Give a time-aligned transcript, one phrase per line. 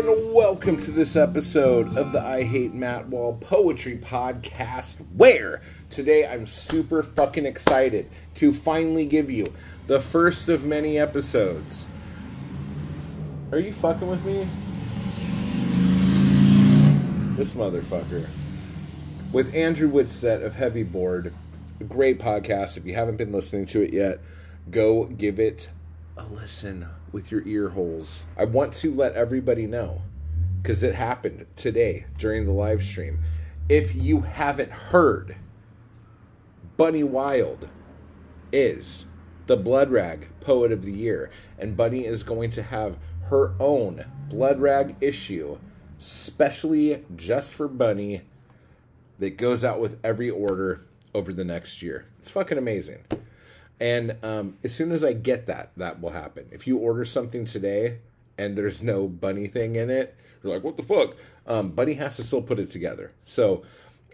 [0.00, 5.60] and welcome to this episode of the I Hate Matt Wall Poetry Podcast, where
[5.90, 9.52] today I'm super fucking excited to finally give you
[9.88, 11.88] the first of many episodes.
[13.52, 14.48] Are you fucking with me?
[17.36, 18.26] This motherfucker.
[19.32, 21.34] With Andrew Wittstadt of Heavy Bored,
[21.78, 22.78] a great podcast.
[22.78, 24.20] If you haven't been listening to it yet,
[24.70, 25.68] go give it
[26.20, 28.24] a listen with your ear holes.
[28.36, 30.02] I want to let everybody know
[30.60, 33.20] because it happened today during the live stream.
[33.68, 35.36] If you haven't heard,
[36.76, 37.68] Bunny Wild
[38.52, 39.06] is
[39.46, 44.04] the Blood Rag Poet of the Year, and Bunny is going to have her own
[44.28, 45.58] Blood Rag issue,
[45.98, 48.22] specially just for Bunny,
[49.18, 50.84] that goes out with every order
[51.14, 52.06] over the next year.
[52.18, 53.04] It's fucking amazing.
[53.80, 56.46] And um, as soon as I get that, that will happen.
[56.52, 57.98] If you order something today
[58.36, 61.16] and there's no bunny thing in it, you're like, what the fuck?
[61.46, 63.12] Um, bunny has to still put it together.
[63.24, 63.64] So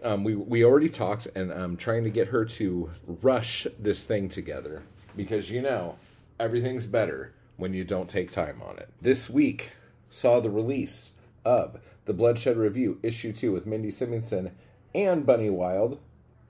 [0.03, 2.89] um, we we already talked, and I'm trying to get her to
[3.21, 4.83] rush this thing together
[5.15, 5.97] because you know
[6.39, 8.89] everything's better when you don't take time on it.
[9.01, 9.71] This week
[10.09, 11.13] saw the release
[11.43, 14.51] of the Bloodshed Review issue two with Mindy Simonson
[14.93, 15.99] and Bunny Wild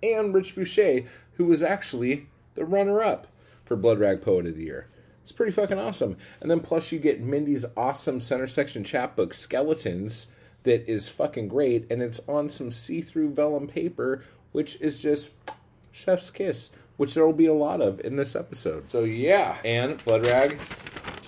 [0.03, 1.02] and Rich Boucher,
[1.34, 3.27] who was actually the runner up
[3.63, 4.88] for Blood Rag Poet of the Year.
[5.22, 6.17] It's pretty fucking awesome.
[6.41, 10.27] And then plus you get Mindy's awesome center section chapbook, Skeletons,
[10.63, 11.89] that is fucking great.
[11.89, 15.30] And it's on some see through vellum paper, which is just
[15.91, 18.89] chef's kiss, which there will be a lot of in this episode.
[18.89, 20.59] So yeah, and Blood Rag,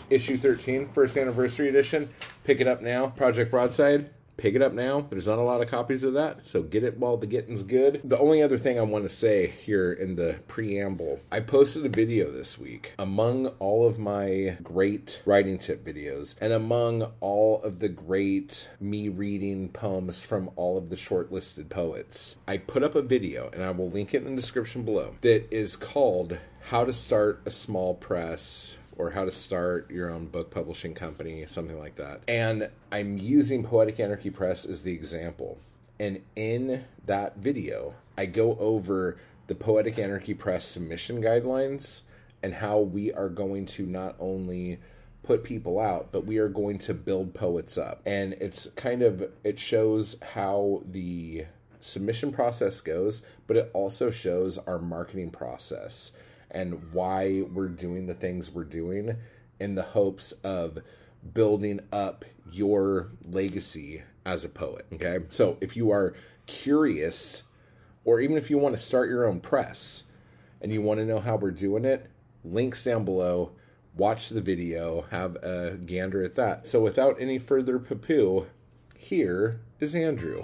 [0.09, 2.09] issue 13, first anniversary edition.
[2.43, 3.07] Pick it up now.
[3.07, 5.01] Project Broadside pick it up now.
[5.01, 8.01] There's not a lot of copies of that, so get it while the getting's good.
[8.03, 11.89] The only other thing I want to say here in the preamble I posted a
[11.89, 17.79] video this week among all of my great writing tip videos and among all of
[17.79, 22.37] the great me reading poems from all of the shortlisted poets.
[22.47, 25.53] I put up a video, and I will link it in the description below, that
[25.53, 30.51] is called How to Start a Small Press or how to start your own book
[30.51, 32.19] publishing company, something like that.
[32.27, 35.57] And I'm using Poetic Anarchy Press as the example.
[35.97, 39.17] And in that video, I go over
[39.47, 42.01] the Poetic Anarchy Press submission guidelines
[42.43, 44.79] and how we are going to not only
[45.23, 48.01] put people out, but we are going to build poets up.
[48.05, 51.45] And it's kind of, it shows how the
[51.79, 56.11] submission process goes, but it also shows our marketing process
[56.51, 59.15] and why we're doing the things we're doing
[59.59, 60.79] in the hopes of
[61.33, 64.85] building up your legacy as a poet.
[64.93, 65.19] Okay.
[65.29, 66.13] So if you are
[66.47, 67.43] curious,
[68.05, 70.03] or even if you want to start your own press
[70.61, 72.09] and you want to know how we're doing it,
[72.43, 73.51] links down below.
[73.95, 76.65] Watch the video, have a gander at that.
[76.65, 78.45] So without any further papoo,
[78.95, 80.41] here is Andrew.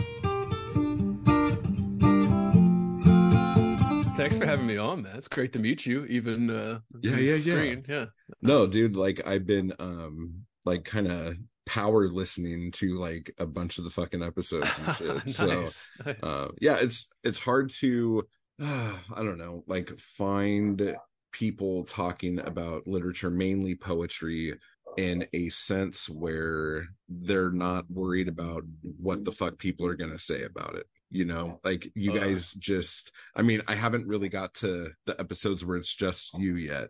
[4.26, 5.18] Thanks for having me on, man.
[5.18, 7.86] It's great to meet you, even uh yeah, yeah, screen.
[7.88, 7.96] yeah.
[7.96, 8.06] Yeah.
[8.42, 11.36] No, dude, like I've been um like kind of
[11.68, 15.16] power listening to like a bunch of the fucking episodes and shit.
[15.16, 15.36] nice.
[15.36, 15.92] So nice.
[16.24, 18.28] Uh, yeah, it's it's hard to
[18.60, 20.98] uh, I don't know, like find
[21.32, 24.56] people talking about literature, mainly poetry,
[24.98, 28.64] in a sense where they're not worried about
[29.00, 32.52] what the fuck people are gonna say about it you know like you uh, guys
[32.54, 36.90] just i mean i haven't really got to the episodes where it's just you yet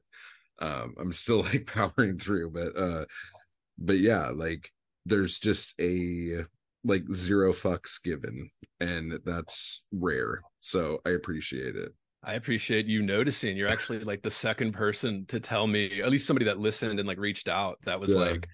[0.59, 3.05] um i'm still like powering through but uh
[3.77, 4.71] but yeah like
[5.05, 6.45] there's just a
[6.83, 8.49] like zero fucks given
[8.79, 11.91] and that's rare so i appreciate it
[12.27, 13.55] I appreciate you noticing.
[13.55, 17.07] You're actually like the second person to tell me, at least somebody that listened and
[17.07, 17.77] like reached out.
[17.85, 18.17] That was yeah.
[18.17, 18.47] like,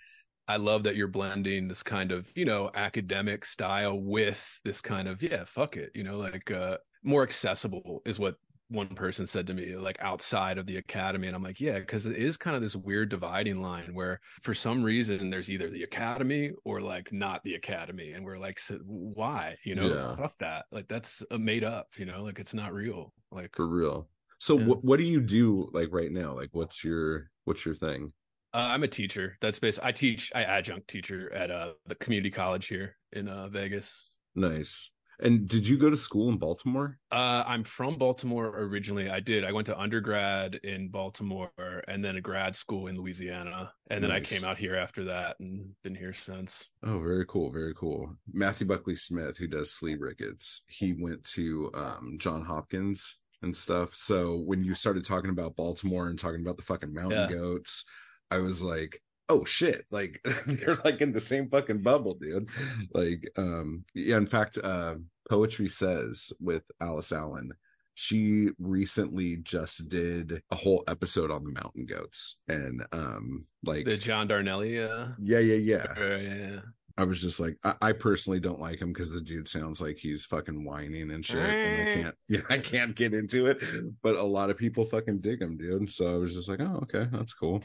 [0.51, 5.07] I love that you're blending this kind of, you know, academic style with this kind
[5.07, 8.35] of, yeah, fuck it, you know, like uh more accessible is what
[8.67, 11.27] one person said to me, like outside of the academy.
[11.27, 14.53] And I'm like, yeah, because it is kind of this weird dividing line where for
[14.53, 18.11] some reason there's either the academy or like not the academy.
[18.11, 19.55] And we're like, so why?
[19.63, 20.15] You know, yeah.
[20.15, 20.65] fuck that.
[20.71, 23.13] Like that's made up, you know, like it's not real.
[23.31, 24.09] Like for real.
[24.39, 24.65] So yeah.
[24.65, 26.33] what what do you do like right now?
[26.33, 28.11] Like what's your what's your thing?
[28.53, 29.37] Uh, I'm a teacher.
[29.41, 29.79] That's based.
[29.81, 30.31] I teach.
[30.35, 34.09] I adjunct teacher at uh, the community college here in uh, Vegas.
[34.35, 34.91] Nice.
[35.21, 36.97] And did you go to school in Baltimore?
[37.11, 39.09] Uh, I'm from Baltimore originally.
[39.09, 39.45] I did.
[39.45, 41.51] I went to undergrad in Baltimore
[41.87, 43.71] and then a grad school in Louisiana.
[43.91, 44.21] And then nice.
[44.21, 46.67] I came out here after that and been here since.
[46.83, 47.51] Oh, very cool.
[47.51, 48.15] Very cool.
[48.33, 53.95] Matthew Buckley Smith, who does Slee Ricketts, he went to um, John Hopkins and stuff.
[53.95, 57.37] So when you started talking about Baltimore and talking about the fucking mountain yeah.
[57.37, 57.85] goats,
[58.31, 62.49] I was like, oh shit, like they're like in the same fucking bubble, dude.
[62.93, 64.17] Like, um, yeah.
[64.17, 64.95] In fact, uh,
[65.29, 67.51] poetry says with Alice Allen,
[67.93, 73.97] she recently just did a whole episode on the mountain goats and um like the
[73.97, 76.59] john darnielle uh yeah yeah yeah uh, yeah
[76.97, 79.97] I was just like, I, I personally don't like him because the dude sounds like
[79.97, 83.63] he's fucking whining and shit, and I can't, yeah, I can't get into it.
[84.03, 85.89] But a lot of people fucking dig him, dude.
[85.89, 87.63] So I was just like, oh, okay, that's cool.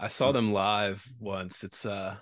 [0.00, 1.62] I saw them live once.
[1.62, 2.20] It's a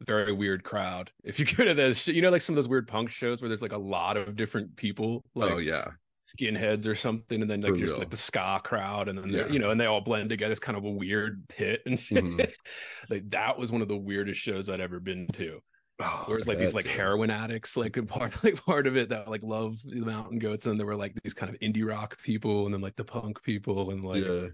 [0.00, 1.10] very weird crowd.
[1.24, 3.48] If you go to this, you know, like some of those weird punk shows where
[3.48, 5.24] there's like a lot of different people.
[5.34, 5.92] Like, oh yeah,
[6.26, 9.46] skinheads or something, and then like just like the ska crowd, and then yeah.
[9.46, 10.52] you know, and they all blend together.
[10.52, 12.40] It's kind of a weird pit, and mm-hmm.
[13.10, 15.60] like that was one of the weirdest shows I'd ever been to.
[16.00, 19.28] Oh, Whereas like these like heroin addicts, like a part like part of it that
[19.28, 22.64] like love the mountain goats, and there were like these kind of indie rock people,
[22.64, 24.46] and then like the punk people, and like yeah.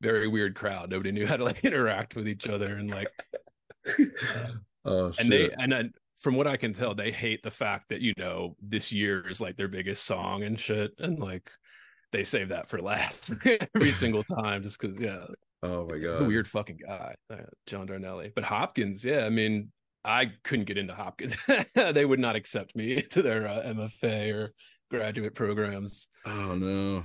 [0.00, 0.90] Very weird crowd.
[0.90, 3.08] Nobody knew how to like interact with each other, and like,
[3.86, 4.46] uh,
[4.84, 8.00] oh, and they and then from what I can tell, they hate the fact that
[8.00, 11.50] you know this year is like their biggest song and shit, and like
[12.12, 13.32] they save that for last
[13.74, 15.24] every single time, just because yeah.
[15.62, 17.36] Oh my god, he's a weird fucking guy, uh,
[17.66, 18.32] John Darnielle.
[18.34, 19.70] But Hopkins, yeah, I mean,
[20.04, 21.36] I couldn't get into Hopkins.
[21.74, 24.54] they would not accept me to their uh, MFA or
[24.90, 26.08] graduate programs.
[26.24, 27.04] Oh no.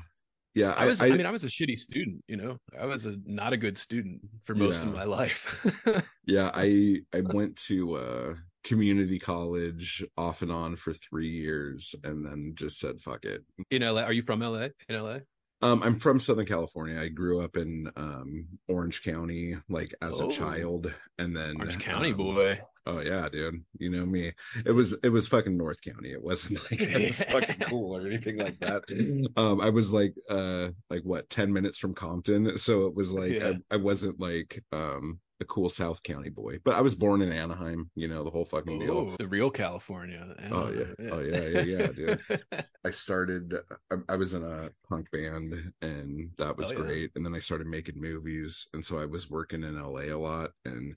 [0.55, 1.01] Yeah, I, was.
[1.01, 2.23] I, I, mean, I was a shitty student.
[2.27, 4.89] You know, I was a not a good student for most yeah.
[4.89, 5.65] of my life.
[6.25, 12.25] yeah, I I went to uh, community college off and on for three years, and
[12.25, 13.43] then just said fuck it.
[13.69, 14.69] In LA, are you from LA?
[14.87, 15.17] In LA?
[15.61, 17.01] Um, I'm from Southern California.
[17.01, 20.27] I grew up in um, Orange County, like as oh.
[20.27, 22.59] a child, and then Orange County um, boy.
[22.87, 23.63] Oh yeah, dude.
[23.77, 24.33] You know me.
[24.65, 26.11] It was it was fucking North County.
[26.11, 28.83] It wasn't like it was fucking cool or anything like that.
[29.37, 33.33] Um, I was like uh like what ten minutes from Compton, so it was like
[33.33, 33.53] yeah.
[33.71, 37.31] I, I wasn't like um a cool South County boy, but I was born in
[37.31, 37.89] Anaheim.
[37.95, 38.97] You know the whole fucking deal.
[38.97, 40.35] Ooh, the real California.
[40.51, 40.85] Oh yeah.
[40.99, 41.09] yeah.
[41.11, 42.43] Oh yeah, yeah, yeah, dude.
[42.85, 43.55] I started.
[43.91, 47.01] I, I, was in a punk band, and that was oh, great.
[47.01, 47.07] Yeah.
[47.15, 50.51] And then I started making movies, and so I was working in LA a lot
[50.63, 50.95] and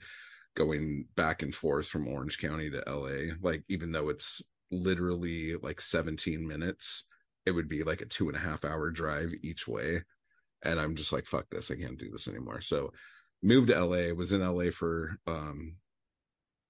[0.58, 3.34] going back and forth from Orange County to LA.
[3.40, 7.04] Like even though it's literally like 17 minutes,
[7.46, 10.02] it would be like a two and a half hour drive each way.
[10.64, 12.60] And I'm just like, fuck this, I can't do this anymore.
[12.60, 12.92] So
[13.40, 15.76] moved to LA, was in LA for um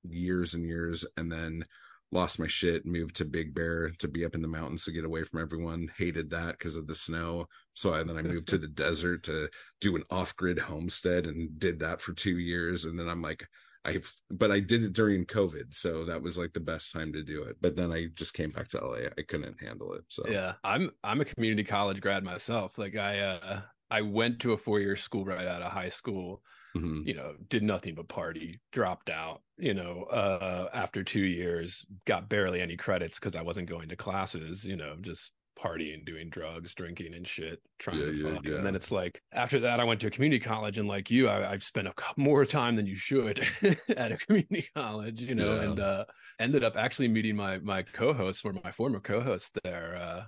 [0.04, 1.64] years and years, and then
[2.12, 5.06] lost my shit, moved to Big Bear to be up in the mountains to get
[5.06, 5.90] away from everyone.
[5.96, 7.46] Hated that because of the snow.
[7.72, 9.48] So I, then I moved to the desert to
[9.80, 12.84] do an off grid homestead and did that for two years.
[12.84, 13.46] And then I'm like,
[13.88, 13.98] I,
[14.30, 15.74] but I did it during COVID.
[15.74, 17.56] So that was like the best time to do it.
[17.60, 19.08] But then I just came back to LA.
[19.16, 20.02] I couldn't handle it.
[20.08, 22.78] So yeah, I'm, I'm a community college grad myself.
[22.78, 26.42] Like I, uh, I went to a four year school right out of high school,
[26.76, 27.06] mm-hmm.
[27.06, 32.28] you know, did nothing but party, dropped out, you know, uh, after two years, got
[32.28, 36.74] barely any credits because I wasn't going to classes, you know, just partying, doing drugs,
[36.74, 38.46] drinking and shit, trying yeah, to yeah, fuck.
[38.46, 38.54] Yeah.
[38.56, 41.28] And then it's like after that, I went to a community college, and like you,
[41.28, 43.46] I, have spent a more time than you should
[43.96, 46.04] at a community college, you know, and uh,
[46.38, 49.96] ended up actually meeting my my co-host or my former co-host there.
[49.96, 50.22] Uh,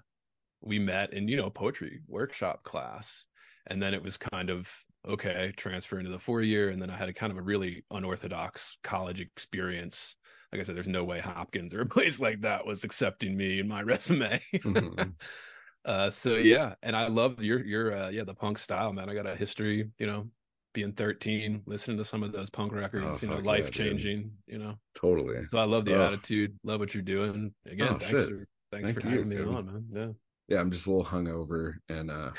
[0.62, 3.26] we met in you know poetry workshop class
[3.66, 4.70] and then it was kind of
[5.08, 7.84] okay transfer into the four year and then i had a kind of a really
[7.90, 10.16] unorthodox college experience
[10.52, 13.60] like i said there's no way hopkins or a place like that was accepting me
[13.60, 14.40] in my resume.
[14.54, 15.10] Mm-hmm.
[15.84, 19.08] uh, so yeah and i love your your uh, yeah the punk style man.
[19.08, 20.28] I got a history you know
[20.72, 24.58] being 13 listening to some of those punk records oh, you know life changing you
[24.58, 24.76] know.
[24.94, 25.44] Totally.
[25.46, 26.06] So i love the oh.
[26.06, 27.52] attitude love what you're doing.
[27.66, 28.28] Again oh, thanks shit.
[28.28, 29.84] for thanks Thank for you, having me on man.
[29.92, 30.56] Yeah.
[30.56, 32.30] Yeah i'm just a little hungover and uh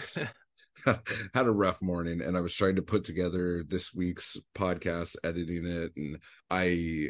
[0.85, 5.65] had a rough morning and I was trying to put together this week's podcast, editing
[5.65, 6.17] it, and
[6.49, 7.09] I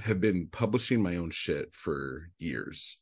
[0.00, 3.00] have been publishing my own shit for years.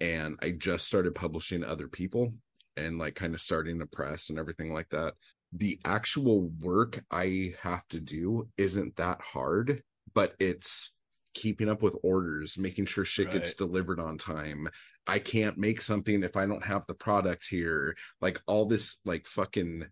[0.00, 2.34] And I just started publishing other people
[2.76, 5.14] and like kind of starting a press and everything like that.
[5.52, 9.82] The actual work I have to do isn't that hard,
[10.14, 10.98] but it's
[11.34, 13.34] keeping up with orders, making sure shit right.
[13.34, 14.68] gets delivered on time,
[15.06, 17.96] I can't make something if I don't have the product here.
[18.20, 19.86] Like all this like fucking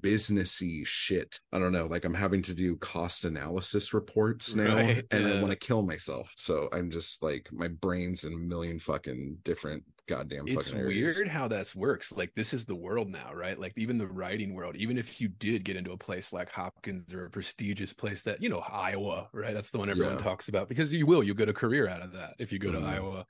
[0.00, 1.40] businessy shit.
[1.52, 1.86] I don't know.
[1.86, 5.34] Like I'm having to do cost analysis reports now right, and yeah.
[5.34, 6.32] I want to kill myself.
[6.36, 11.46] So I'm just like my brain's in a million fucking different goddamn it's weird how
[11.46, 14.98] that works like this is the world now right like even the writing world even
[14.98, 18.48] if you did get into a place like hopkins or a prestigious place that you
[18.48, 20.20] know iowa right that's the one everyone yeah.
[20.20, 22.68] talks about because you will you get a career out of that if you go
[22.68, 22.72] mm.
[22.72, 22.88] to mm-hmm.
[22.88, 23.26] iowa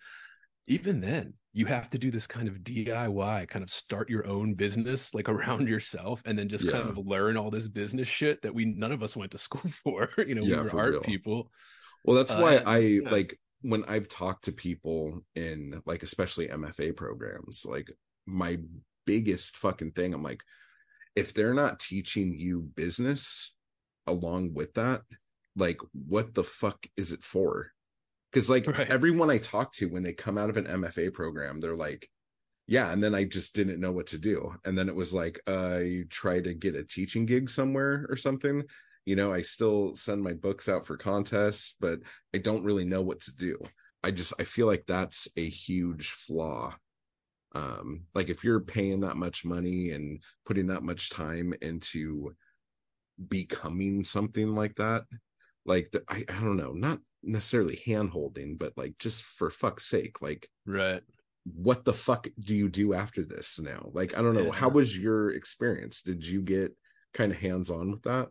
[0.66, 4.54] even then you have to do this kind of DIY, kind of start your own
[4.54, 6.73] business like around yourself and then just yeah.
[6.73, 9.71] kind of learn all this business shit that we none of us went to school
[9.71, 10.09] for.
[10.19, 11.00] you know, yeah, we were art real.
[11.00, 11.50] people.
[12.04, 13.11] Well, that's uh, why I yeah.
[13.11, 17.90] like when I've talked to people in like especially MFA programs, like
[18.26, 18.59] my
[19.07, 20.42] biggest fucking thing, I'm like,
[21.14, 23.54] if they're not teaching you business
[24.07, 25.02] along with that,
[25.54, 27.71] like what the fuck is it for?
[28.33, 28.89] Because like right.
[28.89, 32.09] everyone I talk to when they come out of an MFA program, they're like,
[32.67, 34.55] yeah, and then I just didn't know what to do.
[34.65, 38.17] And then it was like, uh, you try to get a teaching gig somewhere or
[38.17, 38.62] something.
[39.05, 41.99] You know, I still send my books out for contests, but
[42.35, 43.59] I don't really know what to do.
[44.05, 46.75] I just I feel like that's a huge flaw.
[47.55, 52.35] Um, like if you're paying that much money and putting that much time into
[53.29, 55.03] becoming something like that,
[55.65, 59.87] like the, I, I don't know, not necessarily hand holding, but like just for fuck's
[59.87, 61.02] sake, like right.
[61.45, 63.91] What the fuck do you do after this now?
[63.93, 64.47] Like, I don't know.
[64.47, 64.52] Yeah.
[64.52, 66.00] How was your experience?
[66.00, 66.76] Did you get
[67.14, 68.29] kind of hands on with that?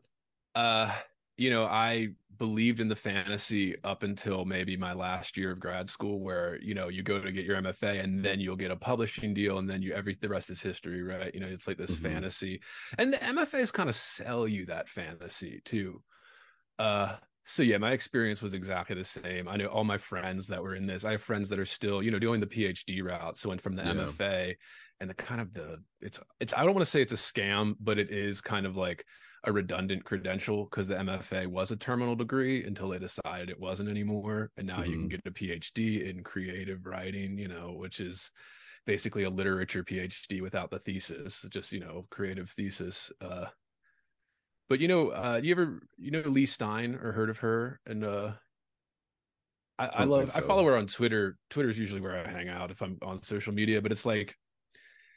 [0.56, 0.94] Uh,
[1.38, 5.90] you know, I believed in the fantasy up until maybe my last year of grad
[5.90, 8.76] school where, you know, you go to get your MFA and then you'll get a
[8.76, 11.34] publishing deal and then you every the rest is history, right?
[11.34, 12.14] You know, it's like this mm-hmm.
[12.14, 12.62] fantasy.
[12.98, 16.02] And the MFAs kind of sell you that fantasy too.
[16.80, 19.48] Uh so yeah, my experience was exactly the same.
[19.48, 21.04] I know all my friends that were in this.
[21.04, 23.38] I have friends that are still, you know, doing the PhD route.
[23.38, 23.94] So went from the yeah.
[23.94, 24.56] MFA
[25.00, 27.76] and the kind of the it's it's I don't want to say it's a scam,
[27.80, 29.04] but it is kind of like
[29.44, 33.90] a redundant credential because the MFA was a terminal degree until they decided it wasn't
[33.90, 34.52] anymore.
[34.56, 34.84] And now mm-hmm.
[34.84, 35.10] you can mm-hmm.
[35.10, 38.32] get a PhD in creative writing, you know, which is
[38.86, 43.12] basically a literature PhD without the thesis, just, you know, creative thesis.
[43.20, 43.46] Uh,
[44.72, 47.82] but you know, uh, you ever you know Leigh Stein or heard of her?
[47.86, 48.32] And uh,
[49.78, 50.38] I, I, I love so.
[50.38, 51.36] I follow her on Twitter.
[51.50, 53.82] Twitter's usually where I hang out if I'm on social media.
[53.82, 54.34] But it's like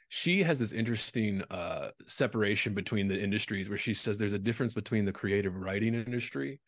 [0.08, 4.74] she has this interesting uh, separation between the industries where she says there's a difference
[4.74, 6.58] between the creative writing industry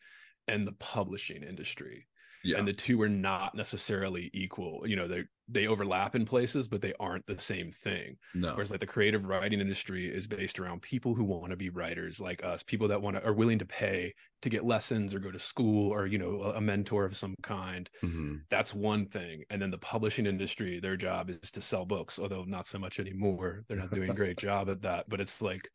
[0.47, 2.07] and the publishing industry
[2.47, 2.57] yeah.
[2.57, 4.83] and the two are not necessarily equal.
[4.85, 8.17] You know they they overlap in places but they aren't the same thing.
[8.33, 8.53] No.
[8.53, 12.19] Whereas like the creative writing industry is based around people who want to be writers
[12.19, 15.31] like us people that want to are willing to pay to get lessons or go
[15.31, 17.89] to school or you know a, mentor of some kind.
[18.03, 18.35] Mm-hmm.
[18.49, 19.43] that's one thing.
[19.49, 22.99] And then the publishing industry their job is to sell books although not so much
[22.99, 23.63] anymore.
[23.67, 25.69] They're not doing a great job at that but it's like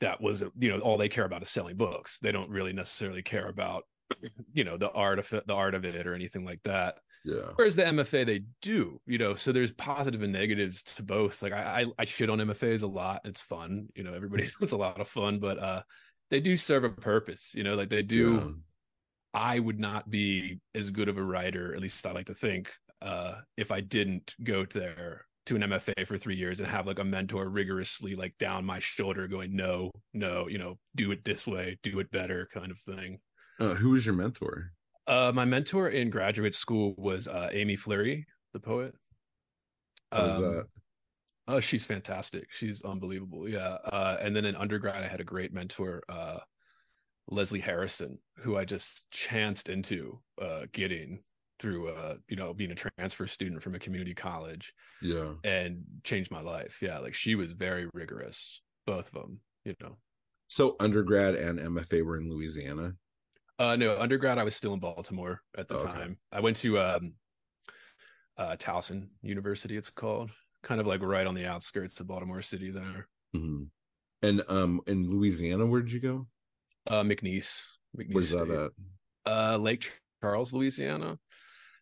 [0.00, 2.18] that was you know all they care about is selling books.
[2.20, 3.84] They don't really necessarily care about
[4.52, 6.96] you know the art of it, the art of it or anything like that.
[7.24, 7.50] Yeah.
[7.54, 11.40] Whereas the MFA they do, you know, so there's positive and negatives to both.
[11.42, 13.20] Like I, I, I shit on MFAs a lot.
[13.24, 14.14] It's fun, you know.
[14.14, 15.82] Everybody it's a lot of fun, but uh,
[16.30, 17.52] they do serve a purpose.
[17.54, 18.34] You know, like they do.
[18.34, 18.50] Yeah.
[19.34, 22.70] I would not be as good of a writer, at least I like to think,
[23.00, 26.98] uh, if I didn't go there to an MFA for three years and have like
[26.98, 31.46] a mentor rigorously like down my shoulder going, no, no, you know, do it this
[31.46, 33.18] way, do it better kind of thing.
[33.62, 34.72] Uh, who was your mentor?
[35.06, 38.94] Uh, my mentor in graduate school was uh, Amy Fleury, the poet.
[40.10, 40.66] Um, that?
[41.46, 42.48] Oh, she's fantastic.
[42.50, 43.48] She's unbelievable.
[43.48, 43.76] Yeah.
[43.84, 46.38] Uh, and then in undergrad, I had a great mentor, uh,
[47.28, 51.22] Leslie Harrison, who I just chanced into uh, getting
[51.60, 54.72] through, uh, you know, being a transfer student from a community college.
[55.00, 55.34] Yeah.
[55.44, 56.78] And changed my life.
[56.82, 56.98] Yeah.
[56.98, 59.98] Like she was very rigorous, both of them, you know.
[60.48, 62.94] So undergrad and MFA were in Louisiana?
[63.58, 64.38] Uh, no, undergrad.
[64.38, 65.86] I was still in Baltimore at the okay.
[65.86, 66.18] time.
[66.32, 67.14] I went to um,
[68.36, 69.76] uh, Towson University.
[69.76, 70.30] It's called
[70.62, 73.08] kind of like right on the outskirts of Baltimore City there.
[73.36, 73.64] Mm-hmm.
[74.22, 76.26] And um, in Louisiana, where did you go?
[76.86, 77.62] Uh, McNeese.
[77.96, 78.48] McNeese Where's State.
[78.48, 78.70] that
[79.26, 79.32] at?
[79.32, 79.90] Uh, Lake
[80.20, 81.18] Charles, Louisiana.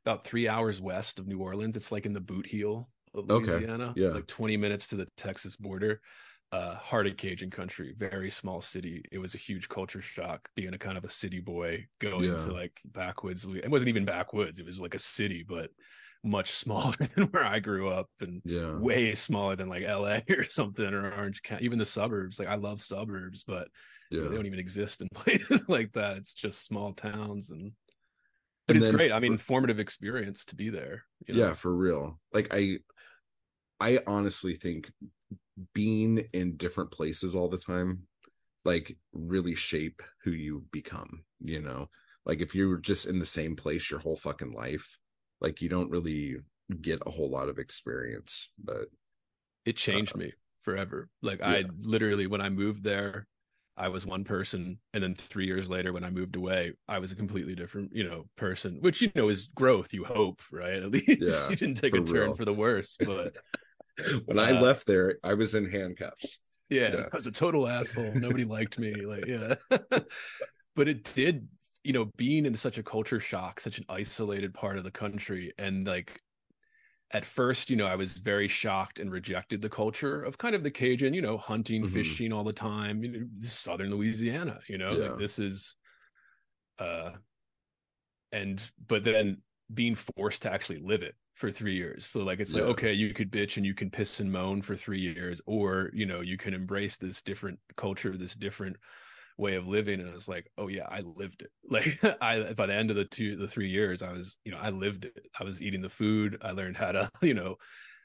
[0.04, 1.76] About three hours west of New Orleans.
[1.76, 3.90] It's like in the boot heel of Louisiana.
[3.90, 4.00] Okay.
[4.00, 4.08] Yeah.
[4.08, 6.00] Like 20 minutes to the Texas border
[6.52, 9.04] uh, heart of Cajun country, very small city.
[9.12, 12.38] It was a huge culture shock being a kind of a city boy going yeah.
[12.38, 13.44] to like backwoods.
[13.44, 15.70] It wasn't even backwoods; it was like a city, but
[16.24, 18.74] much smaller than where I grew up, and yeah.
[18.74, 20.24] way smaller than like L.A.
[20.30, 21.64] or something or Orange County.
[21.64, 22.38] Even the suburbs.
[22.38, 23.68] Like I love suburbs, but
[24.10, 24.22] yeah.
[24.22, 26.16] they don't even exist in places like that.
[26.16, 27.72] It's just small towns and.
[28.66, 29.10] But and it's great.
[29.10, 31.04] For, I mean, formative experience to be there.
[31.26, 31.40] You know?
[31.40, 32.20] Yeah, for real.
[32.32, 32.78] Like I,
[33.80, 34.92] I honestly think
[35.74, 38.02] being in different places all the time
[38.64, 41.88] like really shape who you become you know
[42.26, 44.98] like if you're just in the same place your whole fucking life
[45.40, 46.36] like you don't really
[46.80, 48.86] get a whole lot of experience but
[49.64, 51.48] it changed uh, me forever like yeah.
[51.48, 53.26] i literally when i moved there
[53.80, 57.12] I was one person, and then three years later, when I moved away, I was
[57.12, 58.76] a completely different, you know, person.
[58.80, 59.94] Which you know is growth.
[59.94, 60.82] You hope, right?
[60.82, 62.98] At least yeah, you didn't take a turn for the worse.
[63.00, 63.36] But
[64.26, 66.38] when uh, I left there, I was in handcuffs.
[66.68, 68.12] Yeah, yeah, I was a total asshole.
[68.14, 68.94] Nobody liked me.
[68.94, 69.54] Like, yeah,
[70.76, 71.48] but it did.
[71.82, 75.52] You know, being in such a culture shock, such an isolated part of the country,
[75.58, 76.20] and like
[77.12, 80.62] at first, you know, I was very shocked and rejected the culture of kind of
[80.62, 81.94] the Cajun, you know, hunting, mm-hmm.
[81.94, 85.08] fishing all the time, you know, southern Louisiana, you know, yeah.
[85.08, 85.74] like this is
[86.78, 87.10] uh
[88.32, 89.38] and but then
[89.72, 92.06] being forced to actually live it for three years.
[92.06, 92.62] So like it's yeah.
[92.62, 95.90] like, okay, you could bitch and you can piss and moan for three years, or
[95.94, 98.76] you know, you can embrace this different culture, this different
[99.38, 101.50] way of living and it's like oh yeah i lived it.
[101.70, 104.58] Like i by the end of the two the three years i was you know
[104.60, 105.26] i lived it.
[105.38, 106.36] I was eating the food.
[106.42, 107.56] I learned how to you know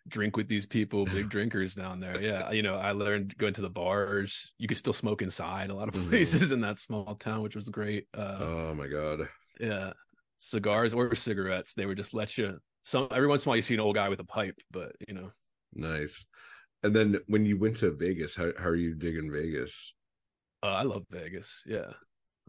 [0.08, 2.22] drink with these people big drinkers down there.
[2.22, 4.54] Yeah you know i learned going to the bars.
[4.58, 6.10] You could still smoke inside a lot of mm-hmm.
[6.10, 8.08] places in that small town which was great.
[8.18, 9.28] Uh, oh my god.
[9.60, 9.92] yeah
[10.40, 13.62] cigars or cigarettes they would just let you some every once in a while you
[13.62, 15.30] see an old guy with a pipe but you know
[15.74, 16.26] nice
[16.84, 19.94] and then when you went to vegas how, how are you digging vegas
[20.66, 21.62] uh, I love Vegas.
[21.68, 21.92] Yeah,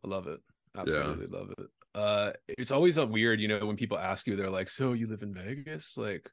[0.05, 0.41] I love it.
[0.77, 1.39] Absolutely yeah.
[1.39, 1.67] love it.
[1.95, 5.07] Uh, it's always a weird, you know, when people ask you, they're like, "So you
[5.07, 6.31] live in Vegas?" Like,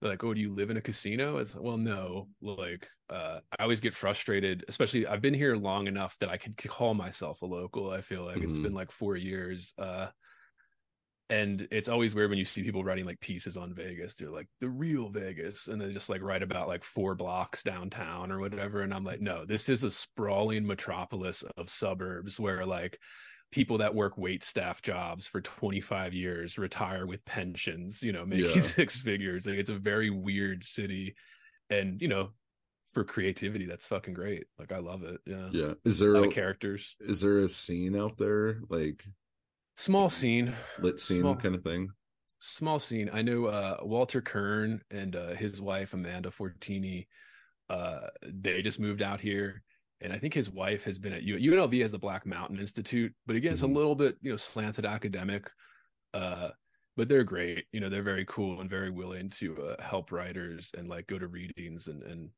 [0.00, 2.28] like, "Oh, do you live in a casino?" It's well, no.
[2.40, 6.54] Like, uh, I always get frustrated, especially I've been here long enough that I can
[6.54, 7.90] call myself a local.
[7.90, 8.44] I feel like mm-hmm.
[8.44, 9.74] it's been like four years.
[9.76, 10.08] Uh,
[11.30, 14.14] and it's always weird when you see people writing like pieces on Vegas.
[14.14, 18.30] They're like the real Vegas, and they just like write about like four blocks downtown
[18.30, 18.82] or whatever.
[18.82, 22.98] And I'm like, no, this is a sprawling metropolis of suburbs where like
[23.50, 28.56] people that work wait staff jobs for 25 years retire with pensions, you know, making
[28.56, 28.60] yeah.
[28.60, 29.46] six figures.
[29.46, 31.14] Like it's a very weird city,
[31.70, 32.30] and you know,
[32.92, 34.44] for creativity, that's fucking great.
[34.58, 35.20] Like I love it.
[35.26, 35.72] Yeah, yeah.
[35.84, 36.96] Is there a, characters?
[37.00, 39.04] Is there a scene out there like?
[39.76, 40.54] Small scene.
[40.78, 41.90] Lit scene small, kind of thing.
[42.38, 43.10] Small scene.
[43.12, 47.06] I know uh, walter kirn and uh, his wife amanda fortini
[47.70, 49.62] uh, they just moved out here.
[50.00, 53.36] And i think his wife has been at unlv as the black mountain institute but
[53.36, 53.70] again it's mm-hmm.
[53.70, 55.48] a little bit you know slanted academic
[56.12, 56.48] uh,
[56.96, 57.64] but they're great.
[57.72, 61.18] You know they're very cool and very willing to uh, help writers and like go
[61.18, 62.30] to readings and and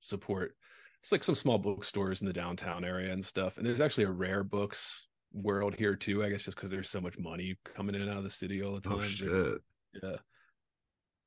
[0.00, 0.54] support.
[1.02, 4.10] It's like some small bookstores in the downtown area and stuff and there's actually a
[4.10, 6.24] rare books world here too.
[6.24, 8.62] I guess just because there's so much money coming in and out of the city
[8.62, 9.00] all the oh, time.
[9.00, 9.62] Oh shit.
[10.02, 10.16] Yeah.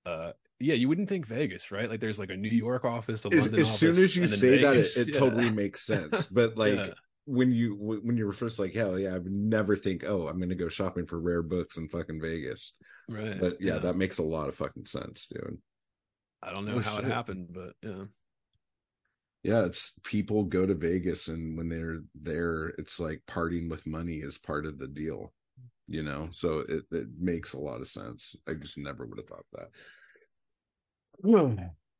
[0.06, 1.90] Uh, yeah, you wouldn't think Vegas, right?
[1.90, 4.28] Like there's like a New York office, a as, London as office, soon as you
[4.28, 5.20] say Vegas, that, it, it yeah.
[5.20, 6.28] totally makes sense.
[6.28, 6.90] But like yeah.
[7.26, 10.40] when you when you were first like, hell yeah, I would never think, oh, I'm
[10.40, 12.74] gonna go shopping for rare books in fucking Vegas.
[13.10, 13.40] Right.
[13.40, 13.80] But yeah, yeah.
[13.80, 15.58] that makes a lot of fucking sense, dude.
[16.42, 17.06] I don't know oh, how shit.
[17.06, 18.06] it happened, but yeah
[19.46, 24.18] yeah it's people go to vegas and when they're there it's like partying with money
[24.18, 25.32] is part of the deal
[25.88, 26.30] you know?
[26.32, 28.36] So it, it makes a lot of sense.
[28.48, 29.70] I just never would have thought that.
[31.24, 31.56] Hmm.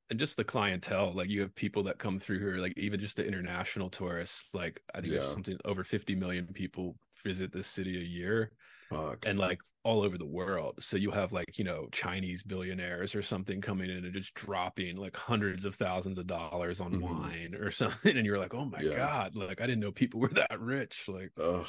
[0.10, 3.18] And just the clientele like you have people that come through here like even just
[3.18, 5.22] the international tourists like i think yeah.
[5.22, 8.52] there's something over 50 million people visit this city a year.
[8.92, 9.26] Fuck.
[9.26, 10.80] and like all over the world.
[10.80, 14.98] So you have like, you know, Chinese billionaires or something coming in and just dropping
[14.98, 17.04] like hundreds of thousands of dollars on mm-hmm.
[17.04, 18.18] wine or something.
[18.18, 18.96] And you're like, oh my yeah.
[18.96, 21.04] God, like I didn't know people were that rich.
[21.08, 21.66] Like, oh,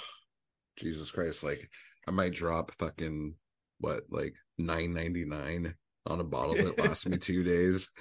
[0.77, 1.45] Jesus Christ.
[1.45, 1.69] Like
[2.09, 3.35] I might drop fucking
[3.79, 5.75] what, like nine ninety nine
[6.07, 7.91] on a bottle that lasts me two days.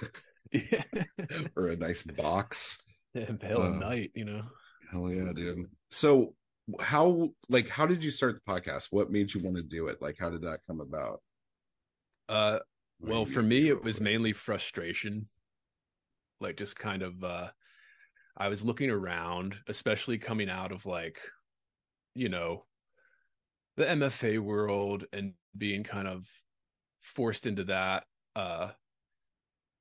[0.52, 0.84] Yeah.
[1.56, 2.80] or a nice box.
[3.14, 4.42] Yeah, Pale uh, Night, you know.
[4.92, 5.66] Hell yeah, dude.
[5.90, 6.34] So
[6.80, 8.88] how like how did you start the podcast?
[8.90, 10.00] What made you want to do it?
[10.00, 11.20] Like how did that come about?
[12.28, 12.58] Uh
[13.00, 15.28] well for me it was mainly frustration.
[16.40, 17.48] Like just kind of uh
[18.38, 21.18] i was looking around especially coming out of like
[22.14, 22.66] you know
[23.78, 26.28] the mfa world and being kind of
[27.00, 28.68] forced into that uh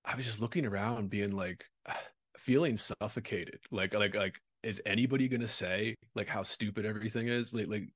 [0.05, 1.65] i was just looking around being like
[2.45, 3.59] feeling suffocated.
[3.71, 7.53] Like like like is anybody going to say like how stupid everything is?
[7.53, 7.89] Like, like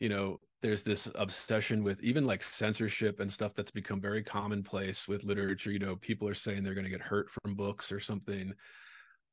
[0.00, 5.06] you know there's this obsession with even like censorship and stuff that's become very commonplace
[5.06, 5.70] with literature.
[5.70, 8.52] You know people are saying they're going to get hurt from books or something.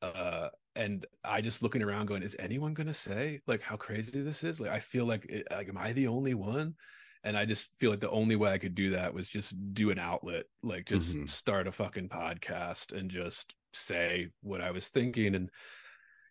[0.01, 4.21] Uh and i just looking around going is anyone going to say like how crazy
[4.21, 4.61] this is?
[4.61, 6.75] Like i feel like it, like am i the only one?
[7.23, 9.89] And i just feel like the only way i could do that was just do
[9.89, 11.25] an outlet like just mm-hmm.
[11.25, 15.33] start a fucking podcast and just say what i was thinking.
[15.33, 15.49] And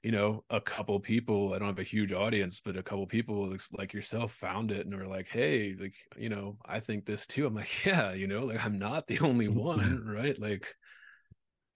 [0.07, 3.57] you know, a couple people, I don't have a huge audience, but a couple people
[3.73, 7.45] like yourself found it and were like, Hey, like, you know, I think this too.
[7.45, 10.39] I'm like, yeah, you know, like I'm not the only one, right?
[10.39, 10.69] Like,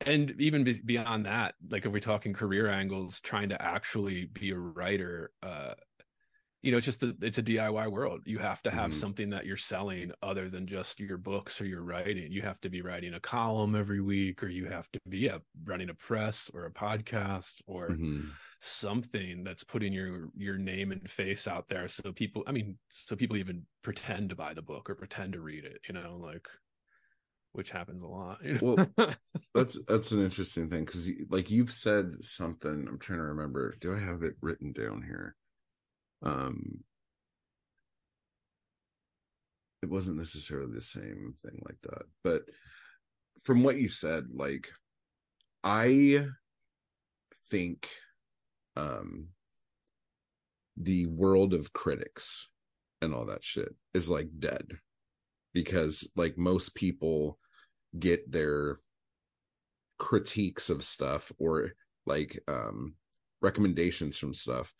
[0.07, 4.57] and even beyond that like if we're talking career angles trying to actually be a
[4.57, 5.75] writer uh
[6.63, 9.01] you know it's just a, it's a diy world you have to have mm-hmm.
[9.01, 12.69] something that you're selling other than just your books or your writing you have to
[12.69, 16.51] be writing a column every week or you have to be yeah, running a press
[16.55, 18.29] or a podcast or mm-hmm.
[18.61, 23.17] something that's putting your your name and face out there so people i mean so
[23.17, 26.47] people even pretend to buy the book or pretend to read it you know like
[27.53, 28.87] which happens a lot you know?
[28.97, 29.15] well
[29.55, 33.95] that's that's an interesting thing because like you've said something i'm trying to remember do
[33.95, 35.35] i have it written down here
[36.23, 36.81] um
[39.83, 42.03] it wasn't necessarily the same thing like that.
[42.23, 42.43] But
[43.45, 44.69] from what you said like
[45.65, 46.25] i
[47.51, 47.89] think
[48.77, 49.29] um
[50.77, 52.49] the world of critics
[53.03, 54.67] and all that shit is like dead
[55.53, 57.39] because like most people
[57.99, 58.79] get their
[59.99, 61.73] critiques of stuff or
[62.07, 62.95] like um
[63.43, 64.73] recommendations from stuff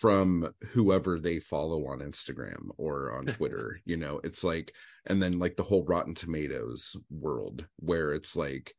[0.00, 3.80] from whoever they follow on Instagram or on Twitter.
[3.84, 4.72] you know, it's like,
[5.06, 8.74] and then like the whole Rotten Tomatoes world where it's like,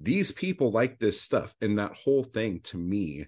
[0.00, 1.54] these people like this stuff.
[1.60, 3.26] And that whole thing to me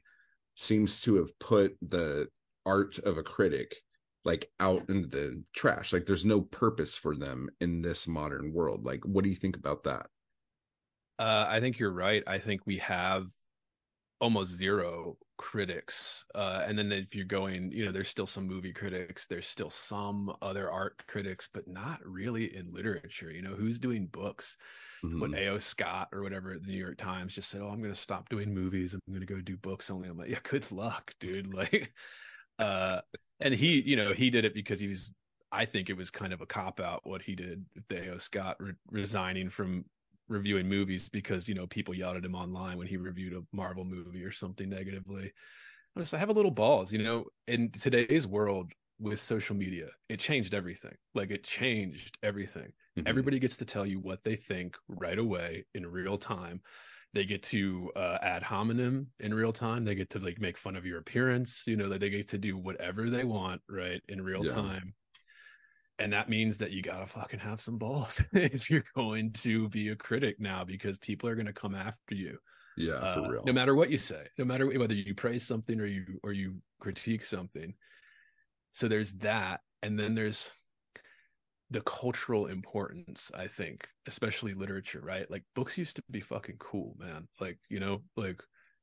[0.56, 2.28] seems to have put the
[2.66, 3.76] art of a critic
[4.24, 5.92] like out into the trash.
[5.92, 8.84] Like there's no purpose for them in this modern world.
[8.84, 10.06] Like, what do you think about that?
[11.18, 12.22] Uh, I think you're right.
[12.26, 13.26] I think we have
[14.20, 18.74] almost zero critics uh, and then if you're going you know there's still some movie
[18.74, 23.78] critics there's still some other art critics but not really in literature you know who's
[23.78, 24.58] doing books
[25.02, 25.18] mm-hmm.
[25.18, 27.98] what ao scott or whatever the new york times just said oh i'm going to
[27.98, 31.14] stop doing movies i'm going to go do books only i'm like yeah good luck
[31.20, 31.90] dude like
[32.58, 33.00] uh
[33.40, 35.10] and he you know he did it because he was
[35.50, 38.18] i think it was kind of a cop out what he did with the ao
[38.18, 39.86] scott re- resigning from
[40.30, 43.84] reviewing movies because you know people yelled at him online when he reviewed a Marvel
[43.84, 45.32] movie or something negatively.
[45.96, 47.26] I just I have a little balls, you know.
[47.48, 50.94] In today's world with social media, it changed everything.
[51.14, 52.72] Like it changed everything.
[52.96, 53.08] Mm-hmm.
[53.08, 56.62] Everybody gets to tell you what they think right away in real time.
[57.12, 59.84] They get to uh, ad hominem in real time.
[59.84, 61.64] They get to like make fun of your appearance.
[61.66, 64.52] You know that they get to do whatever they want right in real yeah.
[64.52, 64.94] time
[66.00, 69.88] and that means that you gotta fucking have some balls if you're going to be
[69.88, 72.38] a critic now because people are gonna come after you.
[72.76, 73.42] Yeah uh, for real.
[73.44, 76.56] no matter what you say no matter whether you praise something or you or you
[76.80, 77.74] critique something.
[78.72, 80.50] So there's that and then there's
[81.72, 85.30] the cultural importance i think especially literature right?
[85.30, 87.28] Like books used to be fucking cool man.
[87.38, 88.42] Like you know like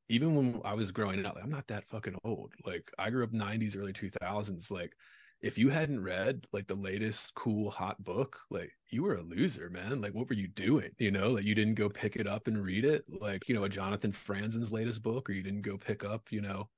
[0.09, 2.53] even when i was growing up like, i'm not that fucking old.
[2.65, 4.93] Like i grew up 90s early 2000s like
[5.41, 9.69] if you hadn't read like the latest cool hot book, like you were a loser,
[9.69, 10.01] man.
[10.01, 10.91] Like what were you doing?
[10.97, 13.63] You know, like you didn't go pick it up and read it, like you know,
[13.63, 16.69] a Jonathan Franzen's latest book, or you didn't go pick up, you know,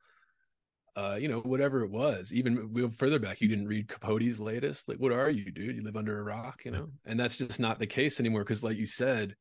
[0.96, 2.34] uh, you know, whatever it was.
[2.34, 4.90] Even further back, you didn't read Capote's latest.
[4.90, 5.78] Like, what are you, dude?
[5.78, 6.88] You live under a rock, you know?
[7.06, 8.44] And that's just not the case anymore.
[8.44, 9.36] Because, like you said,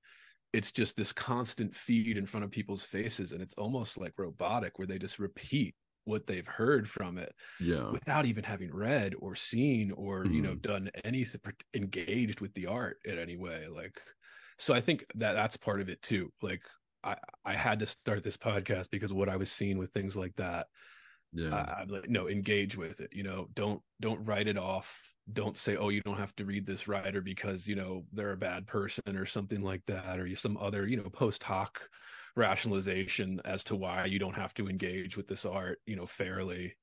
[0.52, 4.78] it's just this constant feed in front of people's faces, and it's almost like robotic,
[4.78, 5.74] where they just repeat
[6.08, 10.34] what they've heard from it yeah without even having read or seen or mm-hmm.
[10.34, 10.72] you know mm-hmm.
[10.72, 11.40] done anything
[11.74, 14.00] engaged with the art in any way like
[14.58, 16.62] so i think that that's part of it too like
[17.04, 20.34] i i had to start this podcast because what i was seeing with things like
[20.36, 20.66] that
[21.32, 24.98] yeah I, am like no engage with it you know don't don't write it off
[25.30, 28.36] don't say oh you don't have to read this writer because you know they're a
[28.36, 31.82] bad person or something like that or you some other you know post hoc
[32.36, 36.76] rationalization as to why you don't have to engage with this art, you know, fairly.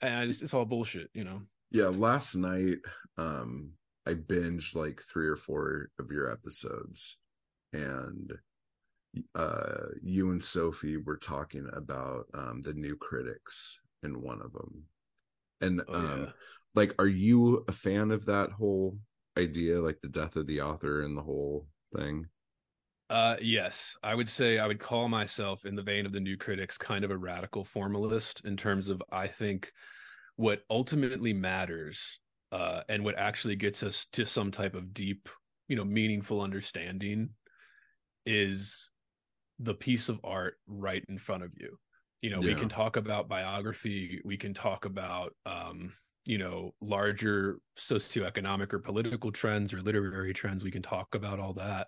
[0.00, 1.42] And it's, it's all bullshit, you know.
[1.70, 2.78] Yeah, last night
[3.16, 3.72] um
[4.06, 7.16] I binged like 3 or 4 of your episodes
[7.72, 8.32] and
[9.34, 14.84] uh you and Sophie were talking about um the new critics in one of them.
[15.60, 16.30] And oh, um yeah.
[16.74, 18.98] like are you a fan of that whole
[19.38, 21.66] idea like the death of the author and the whole
[21.96, 22.26] thing?
[23.14, 26.36] Uh, yes, I would say I would call myself in the vein of the new
[26.36, 29.72] critics kind of a radical formalist in terms of I think
[30.34, 32.18] what ultimately matters
[32.50, 35.28] uh, and what actually gets us to some type of deep,
[35.68, 37.28] you know, meaningful understanding
[38.26, 38.90] is
[39.60, 41.78] the piece of art right in front of you.
[42.20, 42.52] You know, yeah.
[42.52, 45.92] we can talk about biography, we can talk about um,
[46.24, 51.52] you know, larger socioeconomic or political trends or literary trends, we can talk about all
[51.52, 51.86] that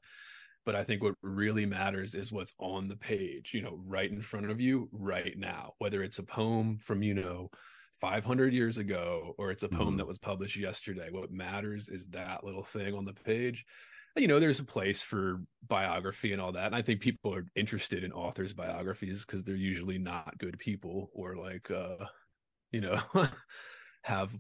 [0.67, 4.21] but I think what really matters is what's on the page, you know, right in
[4.21, 7.51] front of you right now, whether it's a poem from, you know,
[8.01, 9.97] 500 years ago or it's a poem mm-hmm.
[9.99, 11.09] that was published yesterday.
[11.11, 13.65] What matters is that little thing on the page.
[14.17, 16.67] you know, there's a place for biography and all that.
[16.67, 21.11] And I think people are interested in authors' biographies because they're usually not good people
[21.15, 22.07] or like, uh,
[22.73, 23.01] you know,
[24.07, 24.33] have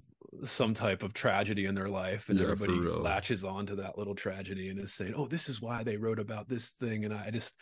[0.44, 4.14] some type of tragedy in their life and yeah, everybody latches on to that little
[4.14, 7.04] tragedy and is saying, oh, this is why they wrote about this thing.
[7.04, 7.56] And I just,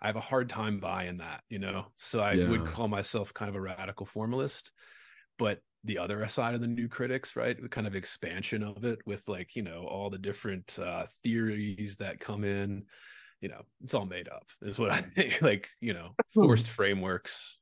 [0.00, 1.86] I have a hard time buying that, you know?
[1.98, 2.48] So I yeah.
[2.48, 4.70] would call myself kind of a radical formalist.
[5.38, 7.60] But the other side of the new critics, right?
[7.60, 11.96] The kind of expansion of it with like, you know, all the different uh, theories
[11.96, 12.84] that come in,
[13.42, 15.42] you know, it's all made up, is what I think.
[15.42, 16.42] like, you know, hmm.
[16.42, 17.58] forced frameworks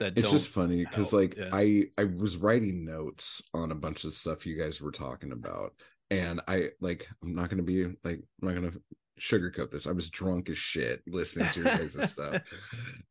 [0.00, 1.50] that it's just funny because like yeah.
[1.52, 5.74] I I was writing notes on a bunch of stuff you guys were talking about.
[6.10, 8.72] And I like I'm not gonna be like I'm not gonna
[9.20, 9.86] sugarcoat this.
[9.86, 12.42] I was drunk as shit listening to your guys' stuff.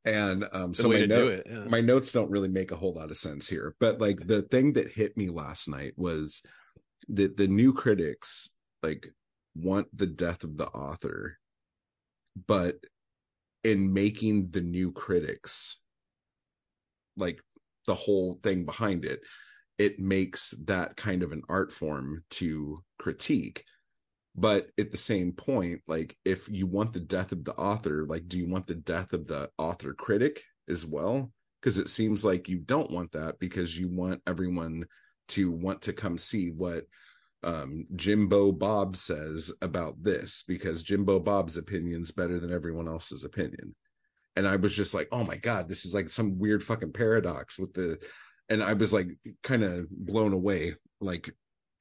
[0.04, 1.60] And um so my note, yeah.
[1.70, 3.76] my notes don't really make a whole lot of sense here.
[3.80, 6.42] But like the thing that hit me last night was
[7.10, 8.50] that the new critics
[8.82, 9.14] like
[9.56, 11.38] want the death of the author,
[12.48, 12.78] but
[13.64, 15.80] in making the new critics
[17.20, 17.40] like
[17.86, 19.22] the whole thing behind it,
[19.78, 23.64] it makes that kind of an art form to critique
[24.36, 28.28] but at the same point like if you want the death of the author like
[28.28, 32.48] do you want the death of the author critic as well because it seems like
[32.48, 34.86] you don't want that because you want everyone
[35.28, 36.86] to want to come see what
[37.42, 43.76] um, Jimbo Bob says about this because Jimbo Bob's opinion's better than everyone else's opinion.
[44.40, 47.60] And I was just like, oh my God, this is like some weird fucking paradox
[47.60, 48.00] with the,
[48.48, 49.10] and I was like
[49.44, 50.76] kind of blown away.
[51.02, 51.30] Like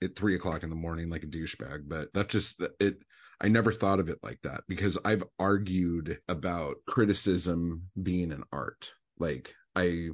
[0.02, 2.98] at three o'clock in the morning like a douchebag, but that just it.
[3.40, 8.92] I never thought of it like that because I've argued about criticism being an art.
[9.20, 10.08] Like I,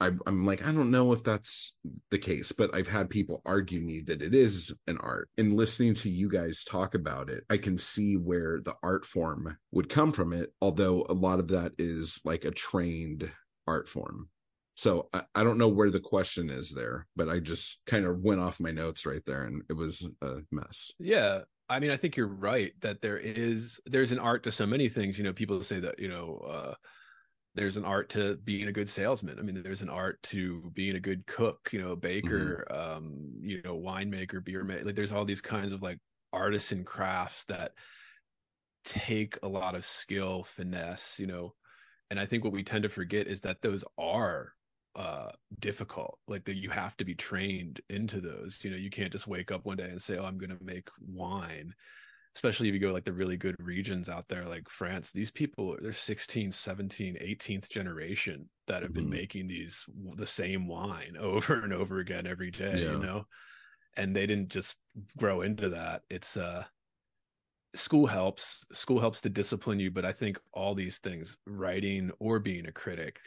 [0.00, 1.78] I, I'm like I don't know if that's
[2.10, 5.28] the case, but I've had people argue me that it is an art.
[5.38, 9.56] And listening to you guys talk about it, I can see where the art form
[9.72, 10.52] would come from it.
[10.60, 13.30] Although a lot of that is like a trained
[13.66, 14.28] art form
[14.80, 18.20] so I, I, don't know where the question is there, but I just kind of
[18.20, 20.90] went off my notes right there and it was a mess.
[20.98, 21.40] Yeah.
[21.68, 24.88] I mean, I think you're right that there is there's an art to so many
[24.88, 25.18] things.
[25.18, 26.74] You know, people say that, you know, uh
[27.54, 29.38] there's an art to being a good salesman.
[29.38, 32.96] I mean, there's an art to being a good cook, you know, baker, mm-hmm.
[32.96, 34.84] um, you know, winemaker, beer maker.
[34.84, 35.98] Like there's all these kinds of like
[36.32, 37.72] artisan crafts that
[38.84, 41.54] take a lot of skill, finesse, you know.
[42.10, 44.52] And I think what we tend to forget is that those are
[44.96, 49.12] uh difficult like that you have to be trained into those you know you can't
[49.12, 51.72] just wake up one day and say oh i'm going to make wine
[52.36, 55.76] especially if you go like the really good regions out there like france these people
[55.80, 59.00] they're 16 17 18th generation that have mm-hmm.
[59.00, 59.84] been making these
[60.16, 62.92] the same wine over and over again every day yeah.
[62.92, 63.24] you know
[63.96, 64.78] and they didn't just
[65.16, 66.62] grow into that it's uh
[67.74, 72.38] school helps school helps to discipline you but i think all these things writing or
[72.38, 73.18] being a critic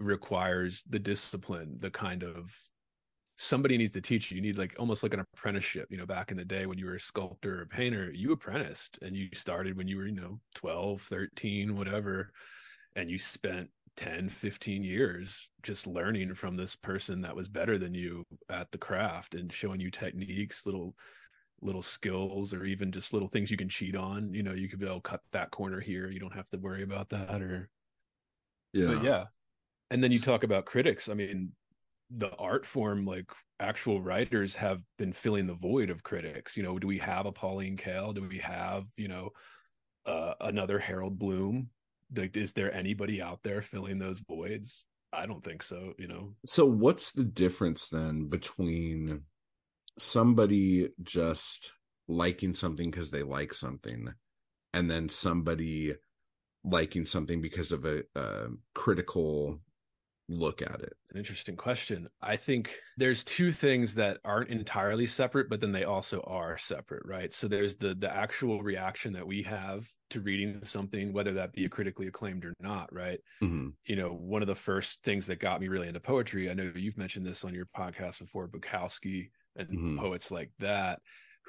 [0.00, 2.52] requires the discipline, the kind of
[3.42, 4.36] somebody needs to teach you.
[4.36, 5.88] You need like almost like an apprenticeship.
[5.90, 8.98] You know, back in the day when you were a sculptor or painter, you apprenticed
[9.00, 12.32] and you started when you were, you know, 12, 13, whatever.
[12.96, 17.94] And you spent 10, 15 years just learning from this person that was better than
[17.94, 20.94] you at the craft and showing you techniques, little
[21.62, 24.34] little skills or even just little things you can cheat on.
[24.34, 26.10] You know, you could be able to cut that corner here.
[26.10, 27.70] You don't have to worry about that or
[28.74, 28.86] yeah.
[28.86, 29.24] But yeah,
[29.90, 31.08] and then you talk about critics.
[31.08, 31.52] I mean,
[32.10, 36.56] the art form, like actual writers have been filling the void of critics.
[36.56, 38.14] You know, do we have a Pauline Kael?
[38.14, 39.30] Do we have, you know,
[40.06, 41.70] uh, another Harold Bloom?
[42.14, 44.84] Like, is there anybody out there filling those voids?
[45.12, 46.34] I don't think so, you know.
[46.46, 49.22] So what's the difference then between
[49.98, 51.72] somebody just
[52.08, 54.12] liking something because they like something
[54.72, 55.94] and then somebody
[56.64, 59.60] liking something because of a, a critical
[60.30, 60.92] look at it?
[61.10, 62.08] An interesting question.
[62.22, 67.02] I think there's two things that aren't entirely separate, but then they also are separate,
[67.04, 67.32] right?
[67.32, 71.68] So there's the the actual reaction that we have to reading something, whether that be
[71.68, 73.18] critically acclaimed or not, right?
[73.42, 73.70] Mm-hmm.
[73.84, 76.70] You know, one of the first things that got me really into poetry, I know
[76.74, 79.98] you've mentioned this on your podcast before, Bukowski and mm-hmm.
[79.98, 81.00] poets like that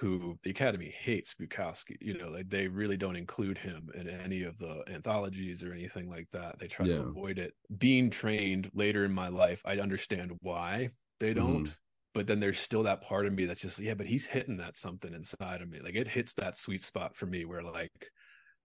[0.01, 1.95] who the Academy hates Bukowski.
[2.01, 6.09] You know, like they really don't include him in any of the anthologies or anything
[6.09, 6.57] like that.
[6.57, 6.95] They try yeah.
[6.95, 7.53] to avoid it.
[7.77, 11.67] Being trained later in my life, I understand why they don't.
[11.67, 11.71] Mm.
[12.15, 14.75] But then there's still that part of me that's just, yeah, but he's hitting that
[14.75, 15.79] something inside of me.
[15.79, 18.09] Like it hits that sweet spot for me where like,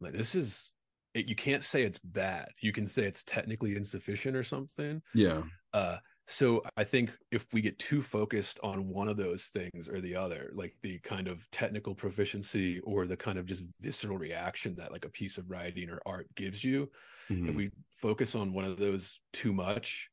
[0.01, 0.72] like this is
[1.12, 2.49] it, you can't say it's bad.
[2.61, 5.03] You can say it's technically insufficient or something.
[5.14, 5.42] Yeah.
[5.75, 10.01] Uh, so I think if we get too focused on one of those things or
[10.01, 14.75] the other, like the kind of technical proficiency or the kind of just visceral reaction
[14.77, 16.91] that like a piece of writing or art gives you,
[17.31, 17.49] mm-hmm.
[17.49, 20.09] if we focus on one of those too much,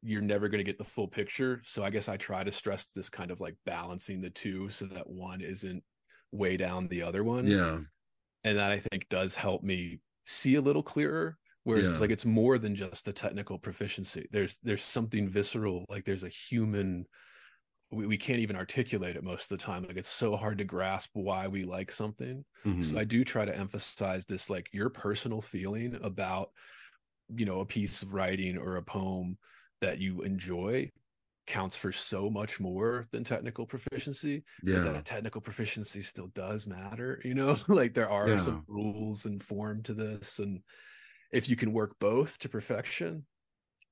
[0.00, 1.60] you're never going to get the full picture.
[1.64, 4.84] So I guess I try to stress this kind of like balancing the two so
[4.86, 5.82] that one isn't
[6.30, 7.48] way down the other one.
[7.48, 7.78] Yeah.
[8.44, 11.90] And that I think does help me see a little clearer whereas yeah.
[11.90, 16.24] it's like it's more than just the technical proficiency there's there's something visceral like there's
[16.24, 17.04] a human
[17.90, 20.64] we, we can't even articulate it most of the time like it's so hard to
[20.64, 22.82] grasp why we like something mm-hmm.
[22.82, 26.50] so i do try to emphasize this like your personal feeling about
[27.34, 29.36] you know a piece of writing or a poem
[29.80, 30.90] that you enjoy
[31.46, 34.44] counts for so much more than technical proficiency.
[34.62, 34.76] Yeah.
[34.76, 38.38] But that technical proficiency still does matter, you know, like there are yeah.
[38.38, 40.38] some rules and form to this.
[40.38, 40.60] And
[41.32, 43.24] if you can work both to perfection,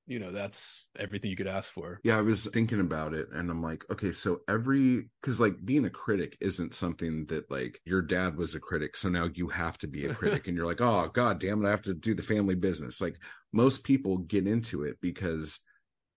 [0.07, 1.99] you know, that's everything you could ask for.
[2.03, 5.85] Yeah, I was thinking about it and I'm like, okay, so every cuz like being
[5.85, 9.77] a critic isn't something that like your dad was a critic, so now you have
[9.79, 12.13] to be a critic and you're like, "Oh god damn it, I have to do
[12.13, 13.17] the family business." Like
[13.53, 15.59] most people get into it because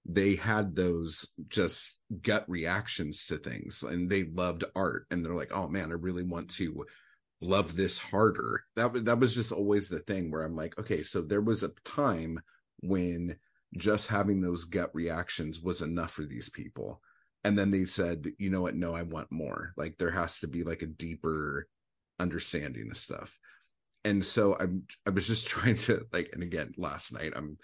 [0.07, 5.53] they had those just gut reactions to things and they loved art and they're like,
[5.53, 6.85] "Oh man, I really want to
[7.41, 8.65] love this harder.
[8.77, 11.75] That that was just always the thing where I'm like, okay, so there was a
[11.85, 12.41] time
[12.81, 13.37] when
[13.77, 17.01] just having those gut reactions was enough for these people.
[17.43, 19.73] And then they said, you know what, no, I want more.
[19.77, 21.69] Like there has to be like a deeper
[22.19, 23.39] understanding of stuff.
[24.05, 27.59] And so I'm I was just trying to like, and again, last night I'm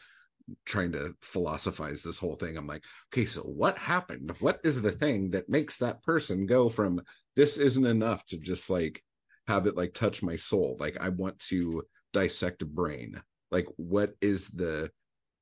[0.64, 2.56] trying to philosophize this whole thing.
[2.56, 4.32] I'm like, okay, so what happened?
[4.40, 7.00] What is the thing that makes that person go from
[7.36, 9.02] this isn't enough to just like
[9.50, 11.82] have it like touch my soul like i want to
[12.12, 13.20] dissect a brain.
[13.50, 14.90] Like what is the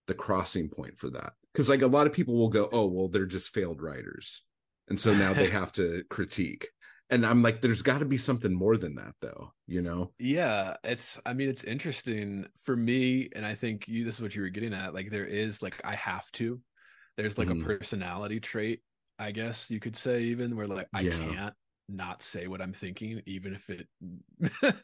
[0.06, 1.32] the crossing point for that?
[1.52, 4.42] Because like a lot of people will go oh well they're just failed writers.
[4.88, 6.68] And so now they have to critique.
[7.10, 10.12] And i'm like there's got to be something more than that though you know?
[10.18, 12.46] Yeah it's i mean it's interesting.
[12.64, 15.26] For me and i think you this is what you were getting at like there
[15.26, 16.60] is like i have to.
[17.16, 17.62] There's like mm.
[17.62, 18.80] a personality trait
[19.18, 21.18] i guess you could say even where like i yeah.
[21.18, 21.54] can't
[21.88, 23.88] not say what I'm thinking, even if it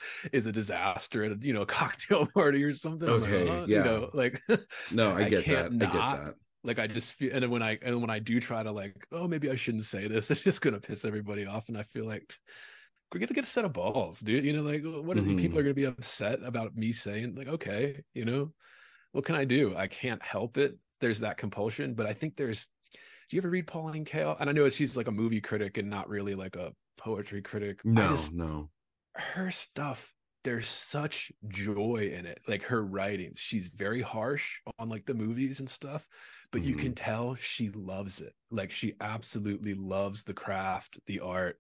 [0.33, 3.09] is a disaster at a, you know a cocktail party or something.
[3.09, 4.41] Okay, like, yeah, you know, like
[4.91, 5.73] no, I, I get that.
[5.73, 6.35] Not, I get that.
[6.63, 9.07] Like I just feel, and then when I and when I do try to like,
[9.13, 10.31] oh, maybe I shouldn't say this.
[10.31, 12.35] It's just gonna piss everybody off, and I feel like
[13.13, 14.45] we're gonna get a set of balls, dude.
[14.45, 15.37] You know, like what mm-hmm.
[15.37, 18.53] people are gonna be upset about me saying like, okay, you know,
[19.13, 19.77] what can I do?
[19.77, 20.79] I can't help it.
[21.01, 22.67] There's that compulsion, but I think there's
[23.31, 24.37] do you ever read Pauline Kael?
[24.39, 26.73] And I know she's like a movie critic and not really like a
[27.05, 27.81] poetry critic.
[27.85, 28.71] No, just, no.
[29.15, 30.13] Her stuff,
[30.43, 32.41] there's such joy in it.
[32.49, 36.07] Like her writing, she's very harsh on like the movies and stuff,
[36.51, 36.71] but mm-hmm.
[36.71, 38.33] you can tell she loves it.
[38.51, 41.59] Like she absolutely loves the craft, the art.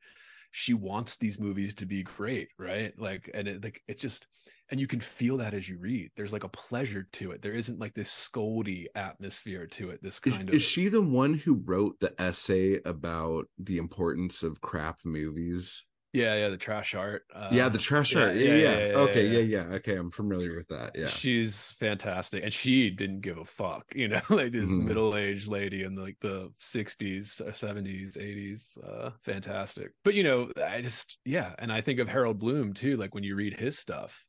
[0.56, 2.92] She wants these movies to be great, right?
[2.96, 4.28] Like, and it like it's just
[4.70, 6.10] and you can feel that as you read.
[6.16, 7.42] There's like a pleasure to it.
[7.42, 11.02] There isn't like this scoldy atmosphere to it this kind is, of is she the
[11.02, 15.82] one who wrote the essay about the importance of crap movies
[16.14, 18.36] yeah yeah the trash art uh, yeah the trash yeah, art.
[18.36, 19.74] Yeah yeah, yeah, yeah okay yeah, yeah.
[19.74, 20.92] okay i'm familiar with that.
[20.94, 21.08] Yeah.
[21.08, 24.86] She's fantastic and she didn't give a fuck you know like this mm-hmm.
[24.86, 29.90] middle-aged lady in like the 60s 70s 80s uh fantastic.
[30.04, 33.24] But you know i just yeah and i think of harold bloom too like when
[33.24, 34.24] you read his stuff.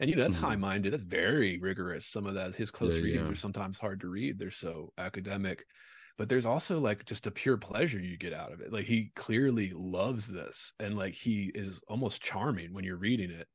[0.00, 0.46] And you know that's mm-hmm.
[0.46, 4.08] high minded that's very rigorous some of that his close readings are sometimes hard to
[4.08, 5.64] read they're so academic
[6.18, 9.10] but there's also like just a pure pleasure you get out of it like he
[9.16, 13.46] clearly loves this and like he is almost charming when you're reading it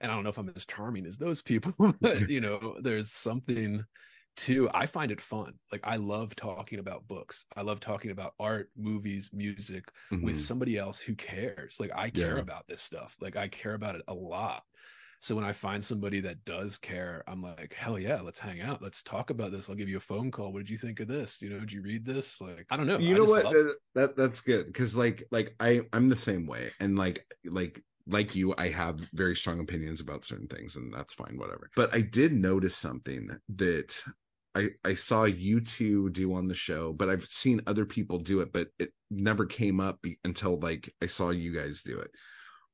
[0.00, 3.10] and i don't know if i'm as charming as those people but you know there's
[3.10, 3.84] something
[4.34, 8.32] to i find it fun like i love talking about books i love talking about
[8.40, 10.24] art movies music mm-hmm.
[10.24, 12.42] with somebody else who cares like i care yeah.
[12.42, 14.62] about this stuff like i care about it a lot
[15.22, 18.82] so when I find somebody that does care, I'm like, hell yeah, let's hang out.
[18.82, 19.68] Let's talk about this.
[19.68, 20.52] I'll give you a phone call.
[20.52, 21.40] What did you think of this?
[21.40, 22.40] You know, did you read this?
[22.40, 22.98] Like, I don't know.
[22.98, 23.54] You I know what?
[23.94, 28.34] That that's good because like like I I'm the same way, and like like like
[28.34, 31.70] you, I have very strong opinions about certain things, and that's fine, whatever.
[31.76, 34.02] But I did notice something that
[34.56, 38.40] I I saw you two do on the show, but I've seen other people do
[38.40, 42.10] it, but it never came up be- until like I saw you guys do it,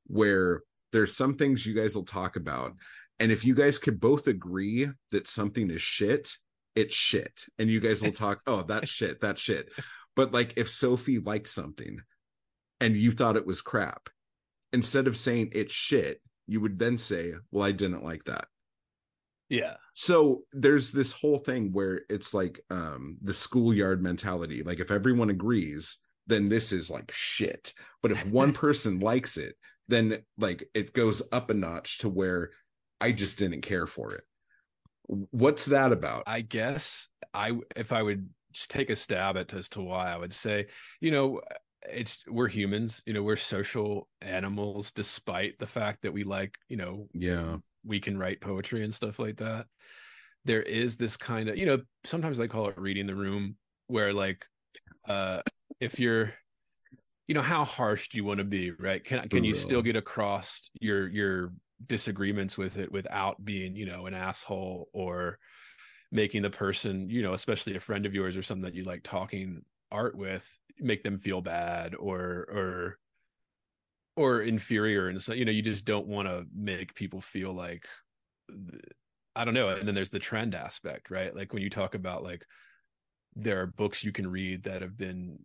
[0.07, 2.73] where there's some things you guys will talk about
[3.19, 6.31] and if you guys could both agree that something is shit
[6.75, 9.69] it's shit and you guys will talk oh that shit that shit
[10.15, 11.99] but like if sophie liked something
[12.79, 14.09] and you thought it was crap
[14.73, 18.45] instead of saying it's shit you would then say well i didn't like that
[19.49, 19.77] Yeah.
[19.95, 24.61] So there's this whole thing where it's like um the schoolyard mentality.
[24.63, 27.73] Like if everyone agrees, then this is like shit.
[28.03, 29.55] But if one person likes it,
[29.89, 32.51] then like it goes up a notch to where
[33.01, 34.23] I just didn't care for it.
[35.07, 36.23] What's that about?
[36.27, 40.17] I guess I if I would just take a stab at as to why I
[40.17, 40.67] would say,
[41.01, 41.41] you know,
[41.91, 46.77] it's we're humans, you know, we're social animals despite the fact that we like, you
[46.77, 49.65] know, yeah, we can write poetry and stuff like that.
[50.45, 53.55] There is this kind of, you know, sometimes they call it reading the room
[53.87, 54.45] where like
[55.07, 55.41] uh
[55.79, 56.33] if you're
[57.29, 59.03] you know how harsh do you want to be right?
[59.03, 59.85] Can can you still mm-hmm.
[59.85, 61.53] get across your your
[61.85, 65.37] disagreements with it without being you know an asshole or
[66.11, 69.03] making the person you know especially a friend of yours or something that you like
[69.03, 69.61] talking
[69.91, 70.43] art with
[70.79, 72.97] make them feel bad or or
[74.15, 77.85] or inferior and so you know you just don't want to make people feel like
[79.35, 81.35] i don't know and then there's the trend aspect right?
[81.35, 82.43] Like when you talk about like
[83.35, 85.37] there are books you can read that have been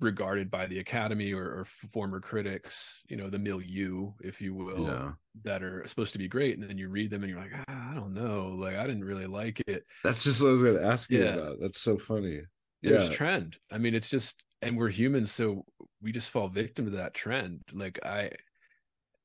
[0.00, 4.86] regarded by the academy or, or, former critics you know the milieu if you will
[4.86, 5.10] yeah.
[5.44, 6.58] that are supposed to be great.
[6.58, 8.56] And then you read them and you're like ah, i don't know.
[8.58, 9.84] Like i didn't really like it.
[10.02, 11.34] That's just what i was going to ask you yeah.
[11.34, 11.56] about.
[11.60, 12.42] That's so funny.
[12.82, 13.14] There's yeah.
[13.14, 13.56] trend.
[13.70, 15.64] I mean it's just and we're humans so
[16.02, 17.62] we just fall victim to that trend.
[17.72, 18.30] Like i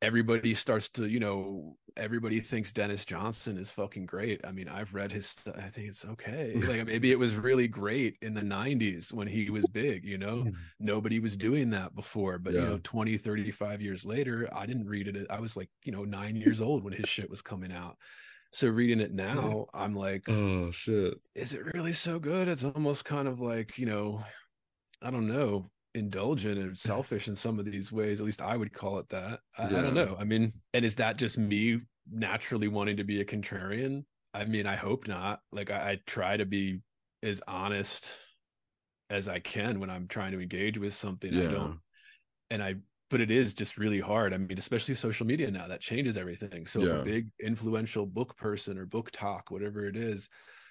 [0.01, 4.41] everybody starts to you know everybody thinks denis johnson is fucking great.
[4.45, 5.55] I mean i've read his stuff.
[5.57, 6.53] I think it's okay.
[6.55, 10.43] Like maybe it was really great in the 90s when he was big you know?
[10.43, 10.49] Hmm.
[10.79, 12.61] nobody was doing that before but yeah.
[12.61, 15.27] you know 20 35 years later i didn't read it.
[15.29, 17.97] I was like you know nine years old when his shit was coming out.
[18.51, 21.15] So reading it now i'm like oh shit.
[21.33, 22.47] is it really so good?
[22.47, 24.23] It's almost kind of like you know
[25.01, 28.19] i don't know indulgent and selfish in some of these ways.
[28.19, 29.39] At least I would call it that.
[29.57, 29.79] I, yeah.
[29.79, 30.15] I, don't know.
[30.19, 31.79] I mean, and is that just me
[32.11, 34.03] naturally wanting to be a contrarian?
[34.33, 35.39] I mean, I hope not.
[35.51, 36.81] Like I, I try to be
[37.23, 38.11] as honest
[39.09, 41.33] as I can when I'm trying to engage with something.
[41.33, 41.49] Yeah.
[41.49, 41.79] I don't,
[42.51, 42.75] and I,
[43.09, 44.33] but it is just really hard.
[44.33, 46.67] I mean, especially social media now that changes everything.
[46.67, 46.95] So yeah.
[46.95, 50.27] if a big influential book person or book talk, whatever it is,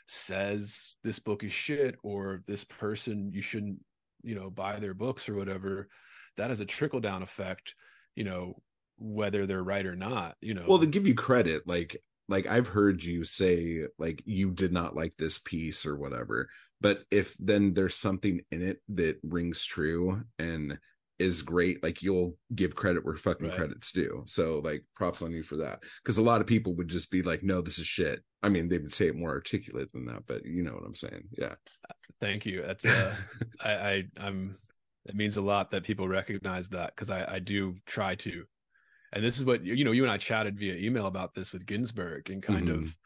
[0.07, 3.79] says this book is shit or this person you shouldn't
[4.25, 5.89] you know buy their books or whatever
[6.37, 7.75] that has a trickle down effect
[8.17, 8.61] you know
[8.99, 10.65] whether they're right or not you know?
[10.67, 11.67] Well to give you credit.
[11.67, 16.49] Like like i've heard you say like you did not like this piece or whatever.
[16.81, 20.79] But if then there's something in it that rings true and
[21.19, 23.57] is great like you'll give credit where fucking right.
[23.57, 24.23] credit's due.
[24.27, 25.81] So like props on you for that.
[26.03, 28.23] Because a lot of people would just be like no this is shit.
[28.43, 30.95] I mean they would say it more articulate than that but you know what i'm
[30.95, 31.25] saying.
[31.39, 31.55] Yeah.
[32.21, 32.63] Thank you.
[32.67, 33.15] That's uh
[33.61, 34.57] I, I i'm
[35.07, 38.45] it means a lot that people recognize that because I, I do try to.
[39.13, 41.67] And this is what you know you and i chatted via email about this with
[41.67, 42.83] Ginsberg and kind mm-hmm.
[42.83, 42.97] of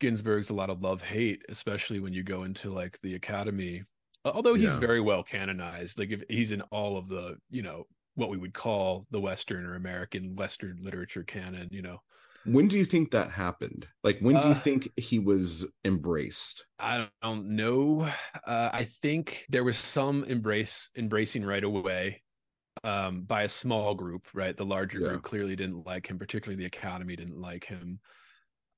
[0.00, 3.82] Ginsberg's a lot of love hate especially when you go into like the academy
[4.24, 4.78] although he's yeah.
[4.78, 8.54] very well canonized like if he's in all of the you know what we would
[8.54, 11.98] call the western or american western literature canon you know
[12.44, 16.66] when do you think that happened like when do you uh, think he was embraced
[16.78, 18.02] i don't know
[18.46, 22.22] uh, i think there was some embrace embracing right away
[22.84, 25.08] um, by a small group right the larger yeah.
[25.08, 28.00] group clearly didn't like him particularly the academy didn't like him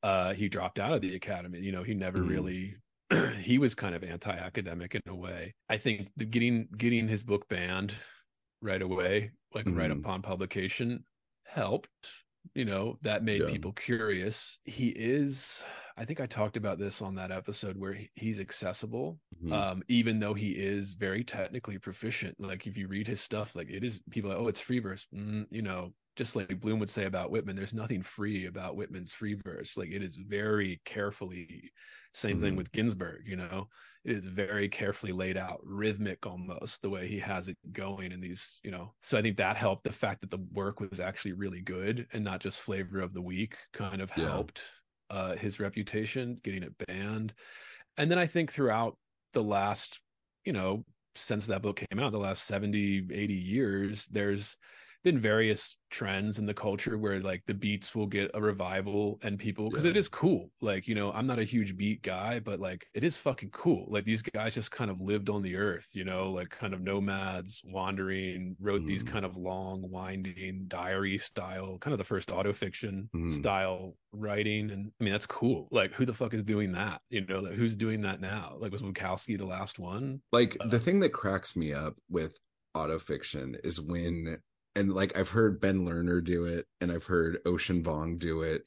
[0.03, 2.29] uh, he dropped out of the academy you know he never mm.
[2.29, 2.75] really
[3.41, 5.55] he was kind of anti-academic in a way.
[5.69, 7.95] I think the getting getting his book banned
[8.61, 9.79] right away, like mm-hmm.
[9.79, 11.05] right upon publication,
[11.45, 11.89] helped.
[12.55, 13.49] You know, that made yeah.
[13.49, 14.59] people curious.
[14.65, 15.65] He is
[15.97, 19.53] I think I talked about this on that episode where he, he's accessible, mm-hmm.
[19.53, 22.37] um, even though he is very technically proficient.
[22.41, 25.07] Like if you read his stuff, like it is people like, oh, it's free verse.
[25.15, 29.13] Mm, you know, just like Bloom would say about Whitman, there's nothing free about Whitman's
[29.13, 29.77] free verse.
[29.77, 31.73] Like it is very carefully.
[32.13, 32.45] Same mm-hmm.
[32.45, 33.23] thing with Ginsberg.
[33.27, 33.69] You know,
[34.05, 38.21] it is very carefully laid out, rhythmic almost the way he has it going in
[38.21, 38.61] these.
[38.63, 39.85] You know, so I think that helped.
[39.85, 43.23] The fact that the work was actually really good and not just flavor of the
[43.23, 44.25] week kind of yeah.
[44.25, 44.63] helped
[45.11, 47.35] uh, his reputation, getting it banned.
[47.97, 48.97] And then I think throughout
[49.33, 50.01] the last,
[50.45, 50.85] you know,
[51.17, 54.57] since that book came out, the last 70, 80 years, there's
[55.05, 59.39] been various trends in the culture where like the beats will get a revival and
[59.39, 59.91] people because yeah.
[59.91, 60.51] it is cool.
[60.61, 63.87] Like you know i'm not a huge beat guy but like it is fucking cool.
[63.89, 66.81] Like these guys just kind of lived on the earth you know like kind of
[66.81, 68.87] nomads wandering wrote mm.
[68.87, 73.33] these kind of long winding diary style kind of the first autofiction mm.
[73.33, 74.71] style writing.
[74.71, 75.69] And i mean that's cool.
[75.71, 77.03] Like who the fuck is doing that?
[77.11, 78.57] You know like who's doing that now?
[78.59, 80.23] Like was Bukowski the last one?
[80.33, 82.39] Like uh, the thing that cracks me up with
[82.75, 84.39] autofiction is when
[84.75, 88.63] and like I've heard Ben Lerner do it and I've heard Ocean Vuong do it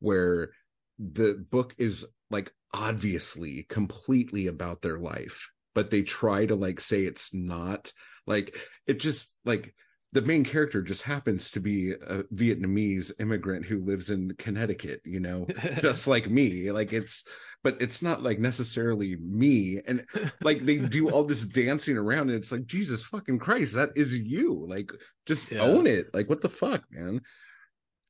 [0.00, 0.50] where
[0.98, 7.04] the book is like obviously completely about their life but they try to like say
[7.04, 7.92] it's not
[8.26, 9.74] like it just like
[10.12, 15.20] the main character just happens to be a Vietnamese immigrant who lives in Connecticut, you
[15.20, 15.46] know,
[15.80, 16.70] just like me.
[16.70, 17.24] Like it's,
[17.62, 19.80] but it's not like necessarily me.
[19.86, 20.04] And
[20.40, 24.14] like they do all this dancing around, and it's like, Jesus fucking Christ, that is
[24.14, 24.66] you.
[24.68, 24.90] Like,
[25.26, 25.60] just yeah.
[25.60, 26.12] own it.
[26.12, 27.20] Like, what the fuck, man?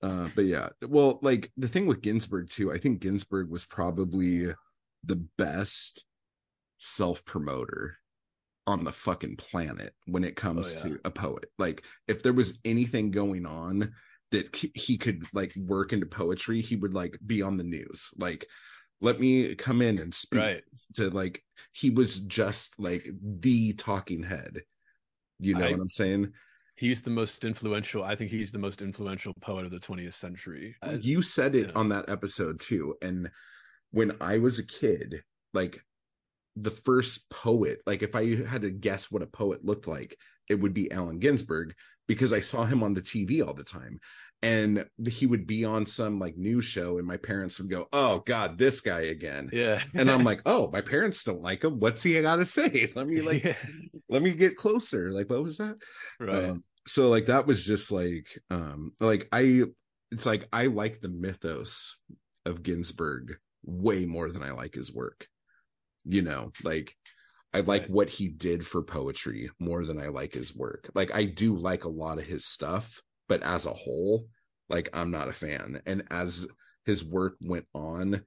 [0.03, 4.53] Uh, but yeah, well, like the thing with Ginsberg too, I think Ginsberg was probably
[5.05, 6.05] the best
[6.79, 7.97] self promoter
[8.67, 10.95] on the fucking planet when it comes oh, yeah.
[10.95, 11.47] to a poet.
[11.59, 13.93] Like if there was anything going on
[14.33, 18.11] that he could like work into poetry, he would like be on the news.
[18.19, 18.47] Like
[19.03, 20.63] let me come in and speak right.
[20.95, 21.43] to like
[21.73, 24.63] he was just like the talking head.
[25.39, 26.33] You know I, what I'm saying?
[26.77, 28.03] He's the most influential.
[28.03, 30.77] I think he's the most influential poet of the 20th century.
[31.01, 31.73] You said it yeah.
[31.75, 32.95] on that episode too.
[33.03, 33.31] And
[33.91, 35.23] when I was a kid,
[35.53, 35.83] like
[36.57, 40.19] the first poet like if i had to guess what a poet looked like
[40.51, 41.75] it would be allen ginsberg
[42.07, 44.01] because i saw him on the tv all the time.
[44.45, 48.19] And he would be on some like news show and my parents would go oh
[48.27, 49.51] god this guy again.
[49.53, 49.81] Yeah.
[49.95, 51.79] And i'm like oh my parents don't like him.
[51.79, 52.91] What's he got to say?
[52.97, 53.55] Let me like yeah.
[54.09, 55.13] let me get closer.
[55.13, 55.77] Like what was that?
[56.19, 56.47] Right.
[56.47, 59.63] Um, so like that was just like um like i
[60.11, 62.01] it's like i like the mythos
[62.45, 65.29] of Ginsberg way more than i like his work.
[66.05, 66.97] You know like
[67.55, 67.91] i like right.
[67.91, 71.85] what he did for poetry more than i like his work like i do like
[71.85, 74.27] a lot of his stuff but as a whole
[74.69, 76.47] like i'm not a fan and as
[76.85, 78.23] his work went on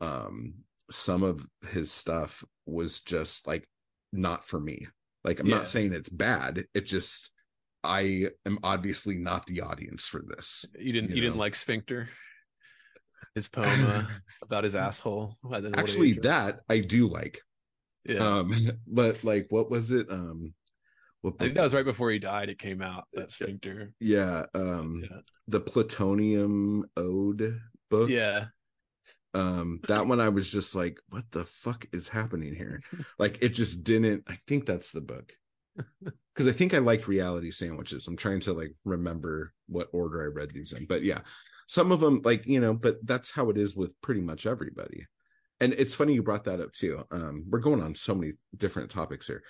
[0.00, 0.54] um
[0.90, 3.68] some of his stuff was just like
[4.12, 4.86] not for me
[5.24, 5.56] like i'm yeah.
[5.56, 7.30] not saying it's bad it just
[7.82, 11.28] i am obviously not the audience for this you didn't you, you know?
[11.28, 12.08] didn't like sphincter
[13.36, 14.04] his poem uh,
[14.42, 15.36] about his asshole.
[15.74, 17.40] Actually, that I do like.
[18.08, 18.38] Yeah.
[18.38, 20.06] Um, but like, what was it?
[20.10, 20.54] Um,
[21.22, 22.48] what I think that was right before he died.
[22.48, 23.92] It came out that sphincter.
[24.00, 24.46] Yeah.
[24.54, 25.18] Um, yeah.
[25.48, 28.10] the Plutonian Ode book.
[28.10, 28.46] Yeah.
[29.34, 32.80] Um, that one I was just like, what the fuck is happening here?
[33.18, 34.24] like, it just didn't.
[34.28, 35.32] I think that's the book
[36.34, 38.06] because I think I liked reality sandwiches.
[38.06, 41.20] I'm trying to like remember what order I read these in, but yeah,
[41.66, 45.06] some of them like you know but that's how it is with pretty much everybody
[45.60, 47.04] and it's funny you brought that up too.
[47.10, 49.42] Um we're going on so many different topics here.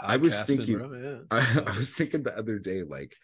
[0.00, 1.18] I was thinking yeah.
[1.30, 3.16] I, I was thinking the other day like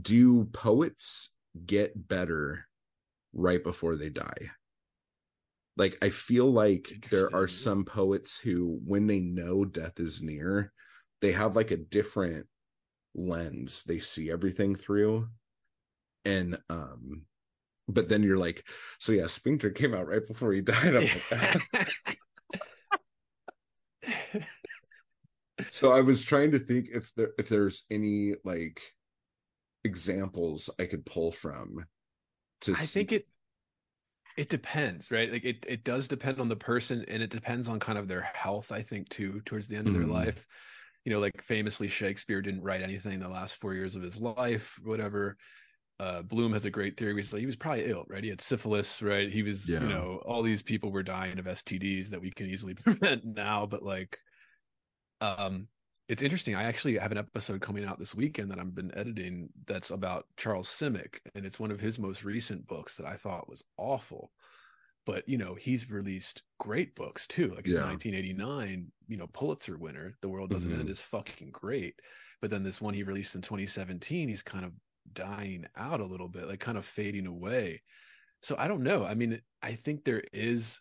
[0.00, 1.34] do poets
[1.64, 2.66] get better
[3.32, 4.50] right before they die?
[5.76, 10.72] Like i feel like there are some poets who when they know death is near
[11.20, 12.46] they have like a different
[13.14, 13.82] lens.
[13.84, 15.28] They see everything through.
[16.24, 17.22] And um
[17.88, 18.64] but then you're like,
[18.98, 20.94] so yeah, Sphincter came out right before he died.
[20.94, 21.90] Like,
[25.70, 28.80] so I was trying to think if there if there's any like
[29.84, 31.86] examples I could pull from.
[32.62, 32.86] To I see.
[32.86, 33.26] think it
[34.36, 35.32] it depends, right?
[35.32, 38.22] Like it it does depend on the person, and it depends on kind of their
[38.22, 38.70] health.
[38.70, 39.88] I think too, towards the end mm.
[39.88, 40.12] of their mm-hmm.
[40.12, 40.46] life.
[41.04, 44.78] You know, like famously, Shakespeare didn't write anything the last four years of his life,
[44.82, 45.36] whatever
[46.00, 47.22] uh, Bloom has a great theory.
[47.22, 48.22] He was probably ill, right?
[48.22, 49.30] He had syphilis, right?
[49.30, 49.80] He was, yeah.
[49.80, 53.66] you know, all these people were dying of STDs that we can easily prevent now.
[53.66, 54.18] But like,
[55.20, 55.66] um,
[56.08, 56.54] it's interesting.
[56.54, 60.26] I actually have an episode coming out this weekend that I've been editing that's about
[60.36, 64.30] Charles Simic, and it's one of his most recent books that I thought was awful.
[65.04, 67.54] But you know, he's released great books too.
[67.56, 67.86] Like his yeah.
[67.86, 70.80] 1989, you know, Pulitzer winner, "The World Doesn't mm-hmm.
[70.80, 71.94] End" is fucking great.
[72.40, 74.72] But then this one he released in 2017, he's kind of
[75.12, 77.82] dying out a little bit, like kind of fading away.
[78.42, 79.04] So I don't know.
[79.04, 80.80] I mean, I think there is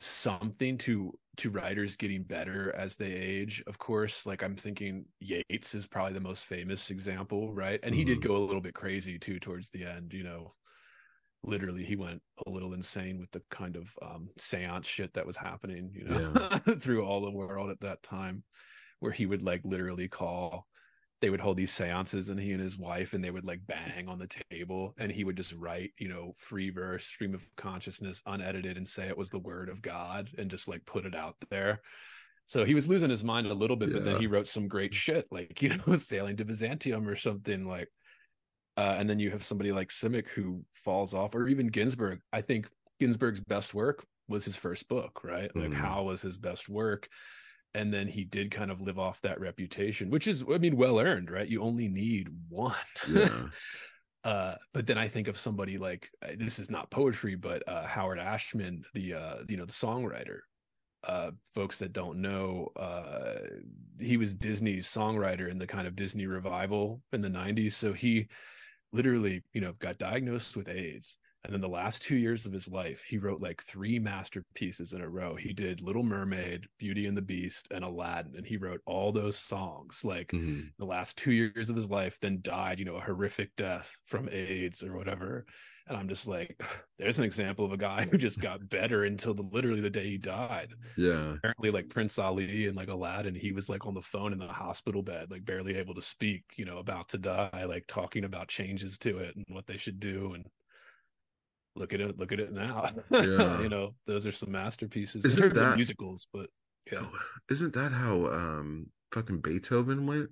[0.00, 3.62] something to to writers getting better as they age.
[3.66, 7.80] Of course, like I'm thinking Yeats is probably the most famous example, right?
[7.82, 8.14] And he mm-hmm.
[8.14, 10.54] did go a little bit crazy too towards the end, you know.
[11.44, 15.36] Literally, he went a little insane with the kind of um, seance shit that was
[15.36, 16.74] happening, you know, yeah.
[16.78, 18.44] through all the world at that time,
[19.00, 20.66] where he would like literally call
[21.22, 24.08] they would hold these seances and he and his wife and they would like bang
[24.08, 28.20] on the table and he would just write you know free verse stream of consciousness
[28.26, 31.36] unedited and say it was the word of god and just like put it out
[31.48, 31.80] there
[32.46, 33.94] so he was losing his mind a little bit yeah.
[33.94, 37.66] but then he wrote some great shit like you know sailing to byzantium or something
[37.66, 37.88] like
[38.76, 42.40] uh, and then you have somebody like simic who falls off or even ginsberg i
[42.40, 42.68] think
[42.98, 45.80] ginsberg's best work was his first book right like mm-hmm.
[45.80, 47.08] how was his best work
[47.74, 50.98] and then he did kind of live off that reputation which is i mean well
[50.98, 52.74] earned right you only need one
[53.08, 53.42] yeah.
[54.24, 57.84] Uh, but then I think of somebody like uh, this is not poetry, but uh,
[57.86, 60.40] Howard Ashman, the uh, you know the songwriter.
[61.04, 63.38] Uh, folks that don't know, uh,
[63.98, 67.72] he was Disney's songwriter in the kind of Disney revival in the '90s.
[67.72, 68.28] So he
[68.92, 72.68] literally, you know, got diagnosed with AIDS and then the last two years of his
[72.68, 75.34] life, he wrote like three masterpieces in a row.
[75.34, 78.34] He did Little Mermaid, Beauty and the Beast, and Aladdin.
[78.36, 80.68] And he wrote all those songs like mm-hmm.
[80.78, 84.28] the last two years of his life, then died, you know, a horrific death from
[84.30, 85.44] AIDS or whatever.
[85.88, 86.62] And I'm just like,
[87.00, 90.10] there's an example of a guy who just got better until the literally the day
[90.10, 90.72] he died.
[90.96, 91.34] Yeah.
[91.34, 94.46] Apparently, like Prince Ali and like Aladdin, he was like on the phone in the
[94.46, 98.46] hospital bed, like barely able to speak, you know, about to die, like talking about
[98.46, 100.34] changes to it and what they should do.
[100.34, 100.46] And
[101.74, 102.90] look at it look at it now.
[103.10, 103.60] Yeah.
[103.60, 105.24] you know those are some masterpieces.
[105.24, 106.48] Isn't that musicals but
[106.90, 107.00] yeah.
[107.02, 107.18] Oh,
[107.50, 110.30] isn't that how um fucking beethoven went?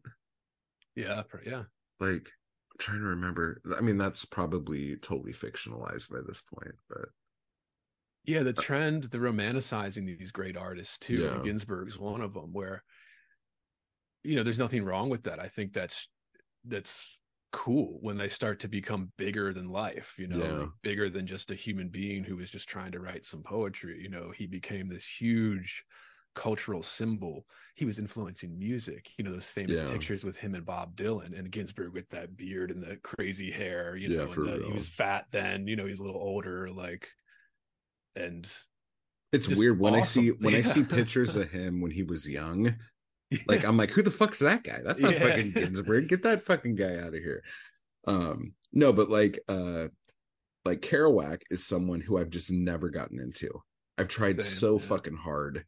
[0.96, 1.64] Yeah yeah.
[1.98, 2.28] Like
[2.72, 3.60] i'm trying to remember.
[3.76, 7.08] I mean that's probably totally fictionalized by this point but
[8.26, 11.40] yeah the uh, trend the romanticizing these great artists too yeah.
[11.42, 12.82] ginsberg's one of them where
[14.22, 15.40] you know there's nothing wrong with that.
[15.40, 16.08] I think that's
[16.64, 17.18] that's
[17.52, 20.52] cool when they start to become bigger than life you know yeah.
[20.52, 24.00] like bigger than just a human being who was just trying to write some poetry
[24.00, 25.84] you know he became this huge
[26.34, 27.44] cultural symbol
[27.74, 29.90] he was influencing music you know those famous yeah.
[29.90, 33.96] pictures with him and bob dylan and ginsberg with that beard and the crazy hair
[33.96, 37.08] you know yeah, the, he was fat then you know he's a little older like
[38.14, 38.48] and
[39.32, 40.22] it's weird when awesome.
[40.22, 42.76] i see when i see pictures of him when he was young
[43.46, 44.80] like I'm like, who the fuck's that guy?
[44.84, 45.28] That's not yeah.
[45.28, 46.08] fucking Ginsberg.
[46.08, 47.42] Get that fucking guy out of here.
[48.06, 49.88] Um, no, but like uh
[50.64, 53.50] like Kerouac is someone who I've just never gotten into.
[53.98, 54.86] I've tried Same, so yeah.
[54.86, 55.64] fucking hard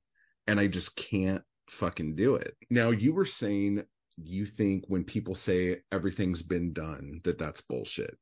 [0.46, 2.54] and I just can't fucking do it.
[2.70, 3.84] Now you were saying
[4.16, 8.16] you think when people say everything's been done that that's bullshit.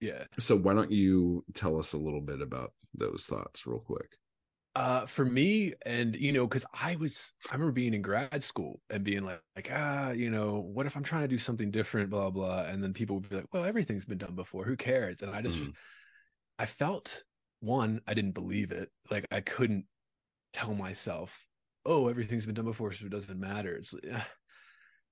[0.00, 0.24] Yeah.
[0.38, 4.16] So why don't you tell us a little bit about those thoughts real quick?
[4.76, 8.80] Uh, for me, and you know, because I was, I remember being in grad school
[8.90, 12.10] and being like, like, ah, you know, what if I'm trying to do something different,
[12.10, 15.22] blah blah, and then people would be like, well, everything's been done before, who cares?
[15.22, 15.72] And I just, mm.
[16.58, 17.22] I felt
[17.60, 19.84] one, I didn't believe it, like I couldn't
[20.52, 21.46] tell myself,
[21.86, 23.76] oh, everything's been done before, so it doesn't matter.
[23.76, 23.94] It's,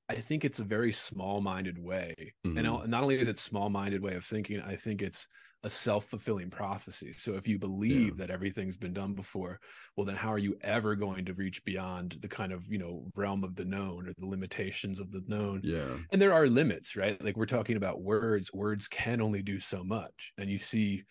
[0.09, 2.59] I think it's a very small-minded way, mm-hmm.
[2.59, 5.29] and not only is it small-minded way of thinking, I think it's
[5.65, 7.13] a self-fulfilling prophecy.
[7.13, 8.27] So if you believe yeah.
[8.27, 9.61] that everything's been done before,
[9.97, 13.07] well then how are you ever going to reach beyond the kind of, you know,
[13.15, 15.61] realm of the known or the limitations of the known?
[15.63, 15.99] Yeah.
[16.11, 17.23] And there are limits, right?
[17.23, 20.33] Like we're talking about words, words can only do so much.
[20.37, 21.05] And you see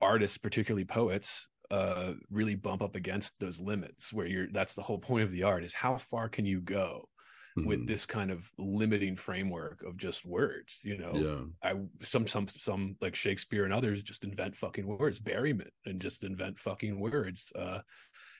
[0.00, 4.98] artists, particularly poets, uh really bump up against those limits where you're that's the whole
[4.98, 7.08] point of the art is how far can you go?
[7.56, 7.68] Mm-hmm.
[7.68, 11.12] with this kind of limiting framework of just words you know?
[11.14, 11.70] Yeah.
[11.70, 16.24] I some some some like shakespeare and others just invent fucking words berryman and just
[16.24, 17.80] invent fucking words uh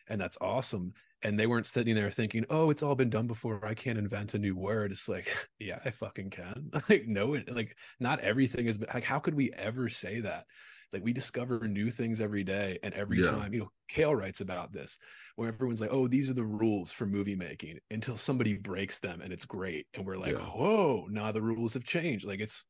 [0.09, 0.95] and that's awesome.
[1.25, 3.65] And they weren't sitting there thinking oh it's all been done before.
[3.65, 4.93] I can't invent a new word.
[4.93, 6.71] It's like yeah i fucking can.
[6.89, 10.47] Like no it like not everything is like how could we ever say that
[10.93, 13.31] like we discover new things every day, and every yeah.
[13.31, 14.99] time, you know, Kael writes about this,
[15.37, 19.21] where everyone's like, "Oh, these are the rules for movie making," until somebody breaks them,
[19.21, 20.45] and it's great, and we're like, yeah.
[20.45, 22.65] "Whoa, now the rules have changed." Like it's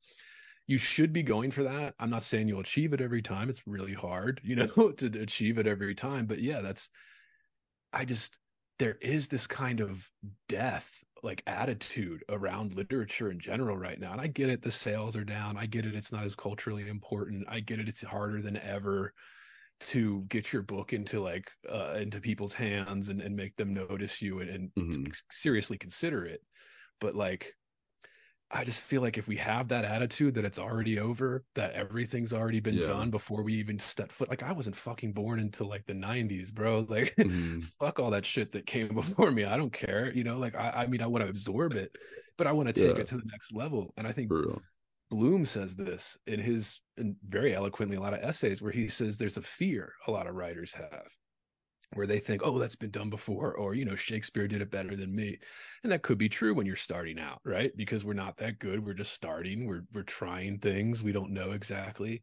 [0.66, 1.94] you should be going for that.
[1.98, 3.50] I'm not saying you'll achieve it every time.
[3.50, 6.26] It's really hard, you know, to achieve it every time.
[6.26, 6.88] But yeah, that's
[7.92, 8.38] I just
[8.78, 10.08] there is this kind of
[10.48, 14.12] death like attitude around literature in general right now.
[14.12, 15.56] And I get it, the sales are down.
[15.56, 17.46] I get it, it's not as culturally important.
[17.48, 19.14] I get it, it's harder than ever
[19.80, 24.22] to get your book into like uh into people's hands and, and make them notice
[24.22, 25.04] you and, and mm-hmm.
[25.30, 26.40] seriously consider it.
[27.00, 27.54] But like
[28.54, 32.34] I just feel like if we have that attitude that it's already over, that everything's
[32.34, 32.88] already been yeah.
[32.88, 34.28] done before we even step foot.
[34.28, 36.86] Like I wasn't fucking born until like the '90s, bro.
[36.92, 37.60] Like mm-hmm.
[37.80, 39.44] fuck all that shit that came before me.
[39.44, 40.12] I don't care.
[40.12, 41.96] You know, like I, I mean, I want to absorb it,
[42.36, 43.00] but I want to take yeah.
[43.00, 43.94] it to the next level.
[43.96, 44.30] And I think
[45.10, 49.16] Bloom says this in his, and very eloquently, a lot of essays where he says
[49.16, 51.06] there's a fear a lot of writers have
[51.94, 54.96] where they think, oh, that's been done before, or, you know, Shakespeare did it better
[54.96, 55.38] than me.
[55.82, 57.72] And that could be true when you're starting out, right?
[57.76, 58.84] Because we're not that good.
[58.84, 59.66] We're just starting.
[59.66, 61.02] We're, we're trying things.
[61.02, 62.22] We don't know exactly.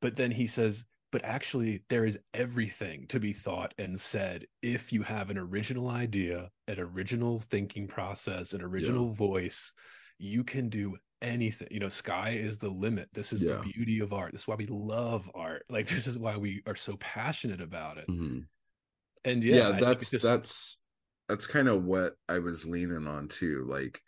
[0.00, 4.92] But then he says, but actually, there is everything to be thought and said if
[4.92, 9.14] you have an original idea, an original thinking process, an original yeah.
[9.14, 9.72] voice,
[10.18, 11.68] you can do anything.
[11.70, 13.08] You know, sky is the limit.
[13.14, 13.54] This is yeah.
[13.54, 14.32] the beauty of art.
[14.32, 15.64] This is why we love art.
[15.70, 18.08] Like, this is why we are so passionate about it.
[18.08, 18.40] Mm-hmm
[19.28, 20.24] and yeah, yeah that's just...
[20.24, 20.82] that's
[21.28, 24.00] that's kind of what I was leaning on too, like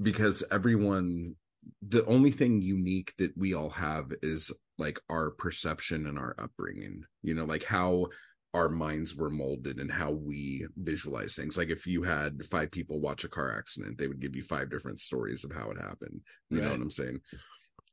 [0.00, 1.36] because everyone
[1.86, 7.04] the only thing unique that we all have is like our perception and our upbringing
[7.22, 8.06] you know like how
[8.52, 13.00] our minds were molded and how we visualize things like if you had five people
[13.00, 16.20] watch a car accident they would give you five different stories of how it happened
[16.50, 16.64] you right.
[16.64, 17.18] know what i'm saying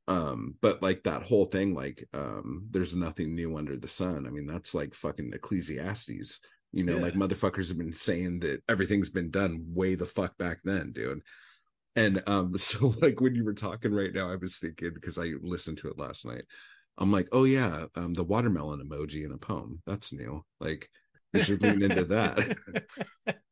[0.08, 4.26] um but like that whole thing like um there's nothing new under the sun.
[4.28, 6.40] I mean that's like fucking ecclesiastes.
[6.72, 7.02] You know yeah.
[7.02, 11.22] like motherfuckers have been saying that everything's been done way the fuck back then dude.
[11.96, 15.34] And um so like when you were talking right now i was thinking because i
[15.42, 16.46] listened to it last night
[16.98, 19.82] i'm like oh yeah um the watermelon emoji in a poem.
[19.86, 20.44] That's new.
[20.60, 20.90] Like
[21.34, 22.58] we should lean into that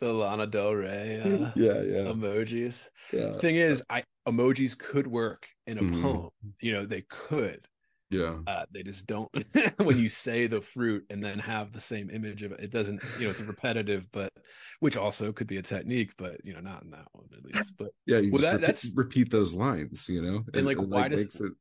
[0.00, 3.26] the lana del rey uh, yeah yeah emojis yeah.
[3.26, 6.02] the thing is i emojis could work in a mm-hmm.
[6.02, 6.30] poem
[6.60, 7.66] you know they could
[8.10, 8.38] yeah.
[8.46, 9.30] Uh, they just don't
[9.76, 12.60] when you say the fruit and then have the same image of it.
[12.60, 14.32] It doesn't, you know, it's repetitive, but
[14.80, 17.74] which also could be a technique, but you know, not in that one at least.
[17.78, 20.78] But yeah, you well, that, repeat, that's repeat those lines, you know, and, and like
[20.78, 21.52] why like does it...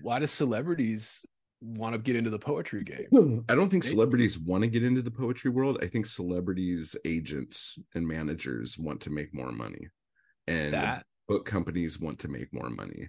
[0.00, 1.24] why does celebrities
[1.60, 3.44] want to get into the poetry game?
[3.48, 5.78] I don't think celebrities want to get into the poetry world.
[5.82, 9.88] I think celebrities, agents, and managers want to make more money,
[10.46, 11.04] and that...
[11.26, 13.08] book companies want to make more money.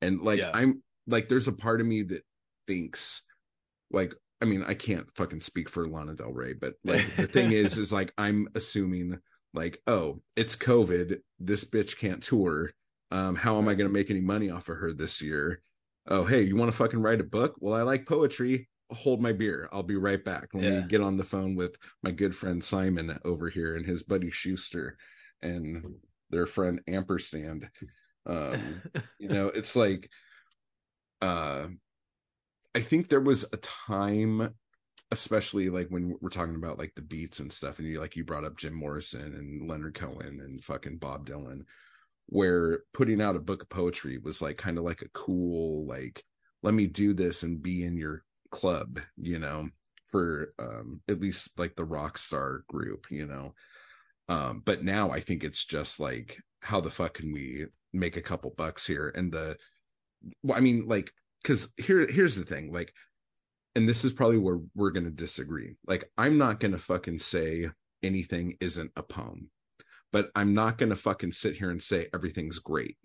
[0.00, 0.50] And like yeah.
[0.54, 2.22] I'm like there's a part of me that
[2.66, 3.22] thinks
[3.90, 7.52] like I mean, I can't fucking speak for Lana Del Rey, but like the thing
[7.52, 9.18] is, is like I'm assuming
[9.54, 11.18] like, oh, it's COVID.
[11.40, 12.70] This bitch can't tour.
[13.10, 15.62] Um, how am I gonna make any money off of her this year?
[16.08, 17.56] Oh, hey, you want to fucking write a book?
[17.60, 18.68] Well, I like poetry.
[18.90, 19.68] Hold my beer.
[19.70, 20.48] I'll be right back.
[20.54, 20.80] Let yeah.
[20.80, 24.30] me get on the phone with my good friend Simon over here and his buddy
[24.30, 24.96] Schuster
[25.42, 25.96] and
[26.30, 27.68] their friend Ampersand.
[28.24, 28.82] Um,
[29.18, 30.08] you know, it's like
[31.20, 31.66] uh
[32.74, 34.54] I think there was a time
[35.10, 38.24] especially like when we're talking about like the beats and stuff and you like you
[38.24, 41.62] brought up Jim Morrison and Leonard Cohen and fucking Bob Dylan
[42.28, 46.22] where putting out a book of poetry was like kind of like a cool like
[46.62, 49.68] let me do this and be in your club you know
[50.08, 53.54] for um at least like the rock star group you know?
[54.28, 58.22] Um but now i think it's just like how the fuck can we make a
[58.22, 59.12] couple bucks here?
[59.14, 59.56] And the
[60.42, 61.10] well, I mean, like,
[61.42, 62.92] because here, here's the thing, like,
[63.74, 65.76] and this is probably where we're gonna disagree.
[65.86, 67.68] Like, I'm not gonna fucking say
[68.02, 69.50] anything isn't a poem,
[70.12, 72.96] but I'm not gonna fucking sit here and say everything's great.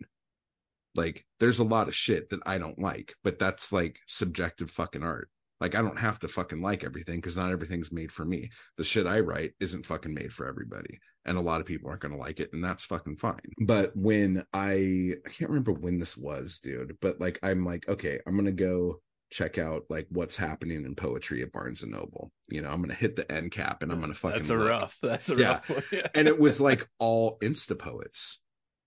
[0.96, 5.04] Like, there's a lot of shit that I don't like, but that's like subjective fucking
[5.04, 5.30] art.
[5.64, 8.52] Like I don't have to fucking like everything because not everything's made for me.
[8.76, 11.00] The shit I write isn't fucking made for everybody.
[11.24, 13.40] And a lot of people aren't gonna like it, and that's fucking fine.
[13.62, 18.20] But when I I can't remember when this was, dude, but like I'm like, okay,
[18.28, 19.00] I'm gonna go
[19.34, 22.32] check out like what's happening in poetry at Barnes and Noble.
[22.48, 24.70] You know, I'm gonna hit the end cap and I'm gonna fucking That's a look.
[24.70, 24.98] rough.
[25.02, 25.48] That's a yeah.
[25.48, 25.84] rough one.
[25.92, 26.08] Yeah.
[26.14, 28.42] and it was like all insta poets.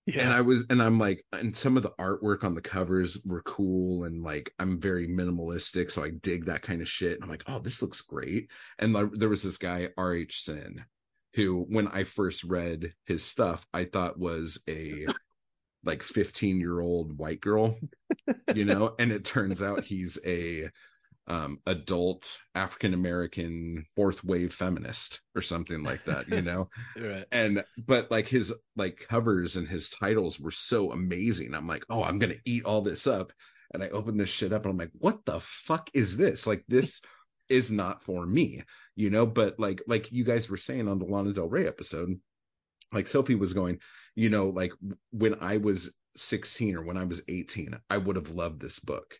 [0.05, 0.21] Yeah.
[0.21, 3.41] And I was, and I'm like, and some of the artwork on the covers were
[3.41, 7.15] cool, and like I'm very minimalistic, so I dig that kind of shit.
[7.15, 8.49] And I'm like, oh, this looks great.
[8.79, 10.43] And there was this guy, R.H.
[10.43, 10.85] Sin,
[11.33, 15.07] who, when I first read his stuff, I thought was a
[15.87, 17.77] like 15 year old white girl,
[18.53, 20.69] you know, and it turns out he's a
[21.27, 26.69] um, adult African American fourth wave feminist or something like that, you know?
[26.97, 27.25] right.
[27.31, 31.53] And but like his like covers and his titles were so amazing.
[31.53, 33.31] I'm like, oh, I'm gonna eat all this up.
[33.73, 36.47] And I open this shit up and I'm like, what the fuck is this?
[36.47, 37.01] Like this
[37.49, 38.63] is not for me,
[38.95, 39.25] you know.
[39.25, 42.19] But like like you guys were saying on the Lana Del Rey episode,
[42.93, 43.79] like Sophie was going,
[44.17, 44.73] you know, like
[45.11, 49.19] when I was 16 or when I was 18, I would have loved this book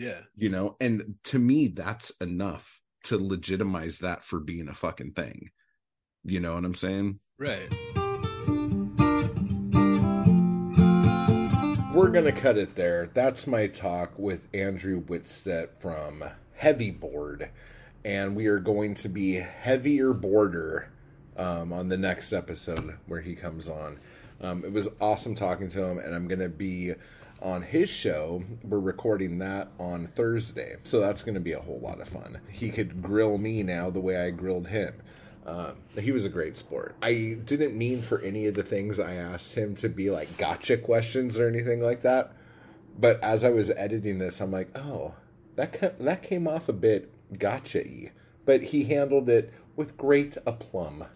[0.00, 0.20] yeah.
[0.34, 5.50] You know, and to me, that's enough to legitimize that for being a fucking thing.
[6.24, 7.20] You know what I'm saying?
[7.38, 7.68] Right.
[11.92, 13.10] We're going to cut it there.
[13.12, 16.24] That's my talk with Andrew Wittstadt from
[16.54, 17.50] Heavy Bored.
[18.02, 20.90] And we are going to be heavier border
[21.36, 23.98] um, on the next episode where he comes on.
[24.40, 26.94] Um, it was awesome talking to him, and I'm going to be
[27.42, 28.42] on his show.
[28.62, 30.76] We're recording that on Thursday.
[30.82, 32.40] So that's going to be a whole lot of fun.
[32.50, 34.94] He could grill me now the way I grilled him.
[35.46, 36.96] Um, he was a great sport.
[37.02, 40.76] I didn't mean for any of the things I asked him to be like gotcha
[40.76, 42.32] questions or anything like that.
[42.98, 45.14] But as I was editing this, I'm like, oh,
[45.56, 48.12] that that came off a bit gotcha-y.
[48.44, 51.06] But he handled it with great aplomb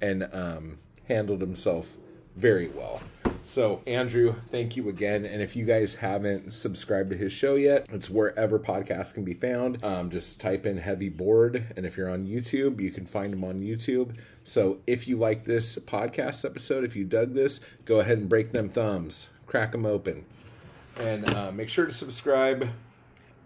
[0.00, 1.94] and um, handled himself
[2.36, 3.00] very well.
[3.46, 5.26] So, Andrew, thank you again.
[5.26, 9.34] And if you guys haven't subscribed to his show yet, it's wherever podcasts can be
[9.34, 9.84] found.
[9.84, 11.66] Um, just type in Heavy Bored.
[11.76, 14.16] And if you're on YouTube, you can find him on YouTube.
[14.44, 18.52] So, if you like this podcast episode, if you dug this, go ahead and break
[18.52, 20.24] them thumbs, crack them open.
[20.96, 22.70] And uh, make sure to subscribe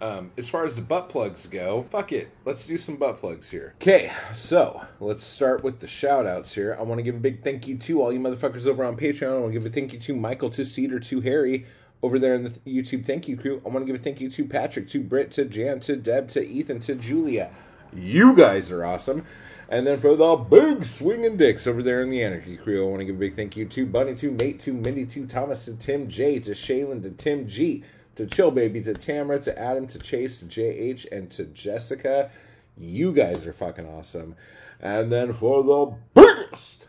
[0.01, 2.31] um, as far as the butt plugs go, fuck it.
[2.45, 3.75] Let's do some butt plugs here.
[3.81, 6.77] Okay, so let's start with the shout outs here.
[6.79, 9.35] I want to give a big thank you to all you motherfuckers over on Patreon.
[9.35, 11.67] I want to give a thank you to Michael, to Cedar, to Harry
[12.03, 13.61] over there in the YouTube thank you crew.
[13.67, 16.29] I want to give a thank you to Patrick, to Britt, to Jan, to Deb,
[16.29, 17.51] to Ethan, to Julia.
[17.93, 19.25] You guys are awesome.
[19.69, 23.01] And then for the big swinging dicks over there in the Anarchy crew, I want
[23.01, 25.75] to give a big thank you to Bunny, to Nate, to Mindy, to Thomas, to
[25.75, 27.85] Tim J, to Shaylin, to Tim G,
[28.19, 32.31] to Chill Baby, to Tamara, to Adam, to Chase, to JH, and to Jessica.
[32.77, 34.35] You guys are fucking awesome.
[34.81, 36.89] And then for the biggest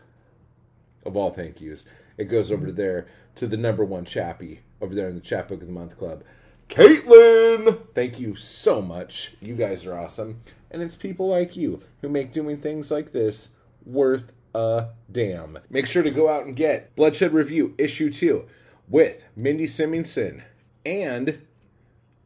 [1.06, 1.86] of all thank yous,
[2.18, 3.06] it goes over there
[3.36, 6.24] to the number one chappie over there in the Chapbook of the Month Club.
[6.68, 7.78] Caitlin!
[7.94, 9.36] Thank you so much.
[9.40, 10.40] You guys are awesome.
[10.72, 13.50] And it's people like you who make doing things like this
[13.86, 15.58] worth a damn.
[15.70, 18.46] Make sure to go out and get Bloodshed Review Issue 2
[18.88, 20.42] with Mindy Simonson,
[20.84, 21.40] and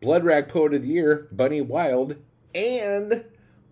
[0.01, 2.17] Blood Rag Poet of the Year, Bunny Wild,
[2.55, 3.25] and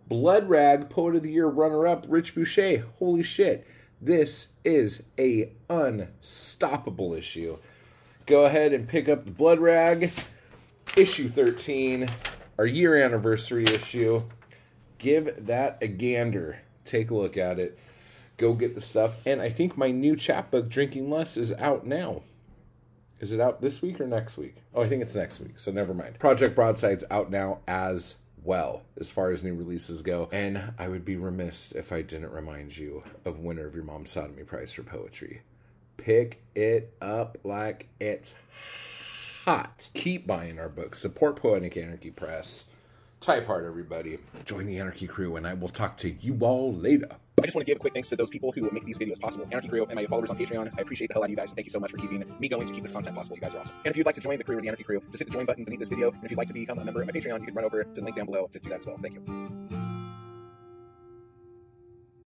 [0.09, 2.87] Blood Rag Poet of the Year runner up, Rich Boucher.
[2.99, 3.67] Holy shit.
[4.01, 7.59] This is a unstoppable issue.
[8.27, 10.11] Go ahead and pick up the Blood Rag,
[10.97, 12.09] issue 13,
[12.59, 14.23] our year anniversary issue.
[14.99, 16.61] Give that a gander.
[16.85, 17.79] Take a look at it.
[18.37, 19.17] Go get the stuff.
[19.25, 22.23] And I think my new chapbook, Drinking Less, is out now.
[23.23, 24.57] Is it out this week or next week?
[24.75, 26.19] Oh, I think it's next week, so never mind.
[26.19, 30.29] Project Broadside's out now as well as far as new releases go.
[30.33, 34.11] And I would be remiss if I didn't remind you of Winner of Your Mom's
[34.11, 35.43] Sodomy Prize for Poetry.
[35.99, 38.35] Pick it up like it's
[39.45, 39.89] hot.
[39.95, 40.99] Keep buying our books.
[40.99, 42.65] Support Poetic Anarchy Press.
[43.23, 44.19] Type hard, everybody.
[44.45, 47.07] Join the Anarchy crew, and I will talk to you all later.
[47.39, 49.21] I just want to give a quick thanks to those people who make these videos
[49.21, 49.47] possible.
[49.49, 50.77] Anarchy Crew and my followers on Patreon.
[50.77, 51.53] I appreciate the hell out of you guys.
[51.53, 53.37] Thank you so much for keeping me going to keep this content possible.
[53.37, 53.77] You guys are awesome.
[53.85, 55.33] And if you'd like to join the crew or the Anarchy Crew, just hit the
[55.33, 56.11] join button beneath this video.
[56.11, 57.85] And if you'd like to become a member of my Patreon, you can run over
[57.85, 58.99] to the link down below to do that as well.
[59.01, 59.82] Thank you.